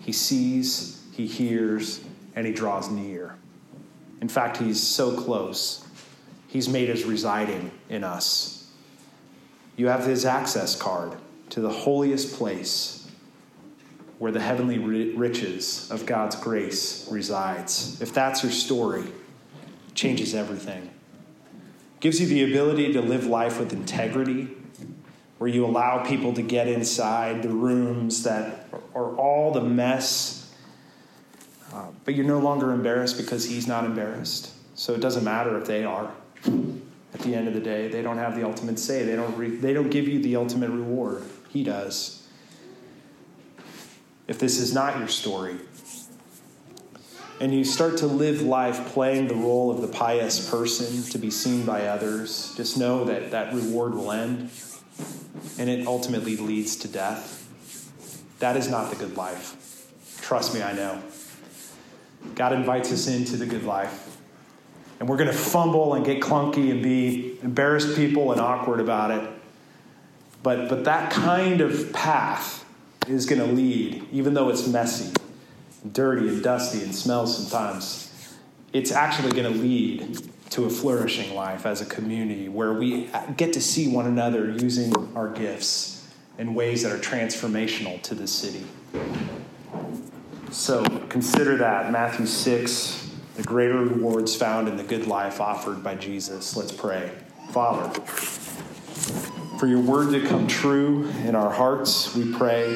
He 0.01 0.11
sees, 0.11 1.03
he 1.11 1.25
hears, 1.25 2.01
and 2.35 2.45
he 2.45 2.53
draws 2.53 2.91
near. 2.91 3.35
In 4.25 4.29
fact, 4.29 4.57
he's 4.57 4.81
so 4.81 5.15
close, 5.15 5.85
he's 6.47 6.67
made 6.67 6.89
us 6.89 7.03
residing 7.03 7.69
in 7.89 8.03
us. 8.03 8.67
You 9.77 9.87
have 9.89 10.03
his 10.03 10.25
access 10.25 10.75
card 10.75 11.13
to 11.51 11.61
the 11.61 11.69
holiest 11.69 12.33
place 12.33 13.07
where 14.17 14.31
the 14.31 14.39
heavenly 14.39 14.79
riches 14.79 15.91
of 15.91 16.07
God's 16.07 16.35
grace 16.37 17.07
resides. 17.11 18.01
If 18.01 18.15
that's 18.15 18.41
your 18.41 18.51
story, 18.51 19.03
changes 19.93 20.33
everything. 20.33 20.89
Gives 21.99 22.19
you 22.19 22.25
the 22.25 22.45
ability 22.45 22.93
to 22.93 23.03
live 23.03 23.27
life 23.27 23.59
with 23.59 23.73
integrity, 23.73 24.47
where 25.37 25.51
you 25.51 25.67
allow 25.67 26.03
people 26.03 26.33
to 26.33 26.41
get 26.41 26.67
inside 26.67 27.43
the 27.43 27.49
rooms 27.49 28.23
that 28.23 28.69
are 28.95 29.15
all 29.17 29.51
the 29.51 29.61
mess 29.61 30.44
uh, 31.75 31.87
but 32.05 32.15
you're 32.15 32.25
no 32.25 32.39
longer 32.39 32.71
embarrassed 32.71 33.17
because 33.17 33.45
he's 33.45 33.67
not 33.67 33.83
embarrassed. 33.83 34.51
So 34.75 34.93
it 34.93 35.01
doesn't 35.01 35.25
matter 35.25 35.57
if 35.59 35.67
they 35.67 35.83
are. 35.83 36.09
At 37.13 37.19
the 37.21 37.35
end 37.35 37.47
of 37.47 37.53
the 37.53 37.59
day, 37.59 37.89
they 37.89 38.01
don't 38.01 38.17
have 38.17 38.35
the 38.35 38.45
ultimate 38.45 38.79
say. 38.79 39.03
They 39.03 39.15
don't, 39.15 39.37
re- 39.37 39.55
they 39.55 39.73
don't 39.73 39.89
give 39.89 40.07
you 40.07 40.21
the 40.21 40.37
ultimate 40.37 40.69
reward. 40.69 41.23
He 41.49 41.63
does. 41.63 42.25
If 44.27 44.39
this 44.39 44.57
is 44.57 44.73
not 44.73 44.97
your 44.97 45.07
story, 45.07 45.57
and 47.39 47.53
you 47.53 47.65
start 47.65 47.97
to 47.97 48.07
live 48.07 48.41
life 48.41 48.87
playing 48.93 49.27
the 49.27 49.35
role 49.35 49.69
of 49.69 49.81
the 49.81 49.87
pious 49.87 50.49
person 50.49 51.03
to 51.11 51.17
be 51.17 51.29
seen 51.29 51.65
by 51.65 51.87
others, 51.87 52.53
just 52.55 52.77
know 52.77 53.03
that 53.05 53.31
that 53.31 53.53
reward 53.53 53.93
will 53.93 54.11
end 54.11 54.49
and 55.57 55.69
it 55.69 55.85
ultimately 55.85 56.37
leads 56.37 56.77
to 56.77 56.87
death. 56.87 57.41
That 58.39 58.55
is 58.55 58.69
not 58.69 58.89
the 58.89 58.95
good 58.95 59.17
life. 59.17 59.89
Trust 60.21 60.53
me, 60.53 60.61
I 60.61 60.73
know. 60.73 61.01
God 62.33 62.53
invites 62.53 62.91
us 62.91 63.07
into 63.07 63.37
the 63.37 63.45
good 63.45 63.63
life. 63.63 64.17
And 64.99 65.09
we're 65.09 65.17
going 65.17 65.29
to 65.29 65.37
fumble 65.37 65.93
and 65.93 66.05
get 66.05 66.21
clunky 66.21 66.71
and 66.71 66.81
be 66.81 67.37
embarrassed 67.41 67.95
people 67.95 68.31
and 68.31 68.41
awkward 68.41 68.79
about 68.79 69.11
it. 69.11 69.29
But, 70.41 70.69
but 70.69 70.85
that 70.85 71.11
kind 71.11 71.61
of 71.61 71.91
path 71.91 72.65
is 73.07 73.25
going 73.25 73.41
to 73.41 73.47
lead, 73.47 74.07
even 74.11 74.33
though 74.33 74.49
it's 74.49 74.67
messy, 74.67 75.13
and 75.83 75.93
dirty, 75.93 76.27
and 76.27 76.41
dusty, 76.41 76.83
and 76.83 76.93
smells 76.93 77.37
sometimes, 77.37 78.35
it's 78.73 78.91
actually 78.91 79.31
going 79.31 79.51
to 79.51 79.59
lead 79.59 80.19
to 80.51 80.65
a 80.65 80.69
flourishing 80.69 81.35
life 81.35 81.65
as 81.65 81.81
a 81.81 81.85
community 81.85 82.47
where 82.47 82.73
we 82.73 83.09
get 83.35 83.53
to 83.53 83.61
see 83.61 83.87
one 83.87 84.05
another 84.05 84.51
using 84.51 84.93
our 85.15 85.29
gifts 85.29 86.07
in 86.37 86.53
ways 86.53 86.83
that 86.83 86.91
are 86.91 86.99
transformational 86.99 88.01
to 88.03 88.15
the 88.15 88.27
city. 88.27 88.65
So 90.55 90.85
consider 91.09 91.57
that 91.57 91.91
Matthew 91.91 92.25
6, 92.25 93.11
the 93.35 93.43
greater 93.43 93.77
rewards 93.77 94.37
found 94.37 94.69
in 94.69 94.77
the 94.77 94.83
good 94.83 95.05
life 95.05 95.41
offered 95.41 95.83
by 95.83 95.95
Jesus. 95.95 96.55
Let's 96.55 96.71
pray. 96.71 97.11
Father, 97.51 97.89
for 99.59 99.67
your 99.67 99.81
word 99.81 100.13
to 100.13 100.25
come 100.25 100.47
true 100.47 101.09
in 101.25 101.35
our 101.35 101.51
hearts, 101.51 102.15
we 102.15 102.33
pray. 102.33 102.73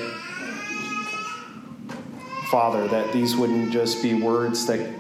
Father, 2.51 2.85
that 2.89 3.13
these 3.13 3.37
wouldn't 3.37 3.71
just 3.71 4.03
be 4.03 4.13
words 4.13 4.65
that, 4.67 4.93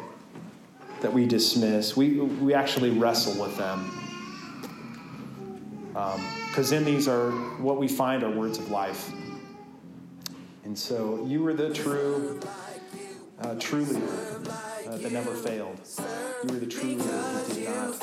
that 1.01 1.11
we 1.11 1.25
dismiss. 1.25 1.97
We, 1.97 2.21
we 2.21 2.53
actually 2.53 2.91
wrestle 2.91 3.43
with 3.43 3.57
them. 3.57 3.91
Because 6.47 6.71
um, 6.71 6.77
in 6.77 6.85
these 6.85 7.09
are 7.09 7.31
what 7.59 7.77
we 7.77 7.89
find 7.89 8.23
are 8.23 8.31
words 8.31 8.57
of 8.57 8.71
life. 8.71 9.11
And 10.63 10.77
so 10.77 11.25
you 11.25 11.45
are 11.47 11.53
the 11.53 11.73
true 11.73 12.39
uh, 13.41 13.55
true 13.59 13.85
leader 13.85 14.41
uh, 14.87 14.97
that 14.97 15.11
never 15.11 15.33
failed. 15.33 15.79
You 16.43 16.53
were 16.53 16.59
the 16.59 16.67
true 16.67 16.89
leader 16.89 17.03
who 17.03 17.53
did 17.53 17.69
not 17.69 17.95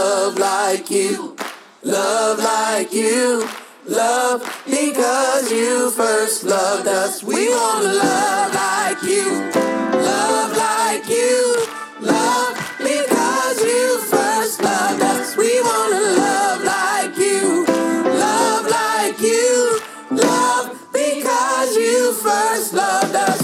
love 0.00 0.38
like 0.38 0.90
you, 0.90 1.36
love 1.82 2.38
like 2.38 2.90
you, 2.90 3.46
love 3.86 4.38
because 4.64 5.52
you 5.52 5.90
first 5.90 6.42
loved 6.42 6.88
us. 6.88 7.22
We 7.22 7.50
want 7.50 7.82
to 7.84 7.92
love 8.08 8.54
like 8.54 9.02
you, 9.02 9.28
love 10.10 10.50
like 10.56 11.06
you, 11.06 11.36
love 12.00 12.52
because 12.78 13.56
you 13.72 14.00
first 14.14 14.62
loved 14.62 15.02
us. 15.02 15.36
We 15.36 15.60
want 15.68 15.92
to 15.92 16.04
love 16.24 16.60
like 16.64 17.16
you, 17.18 17.66
love 18.26 18.64
like 18.80 19.20
you, 19.20 19.80
love 20.10 20.66
because 20.92 21.76
you 21.76 22.14
first 22.14 22.72
loved 22.72 23.14
us. 23.14 23.39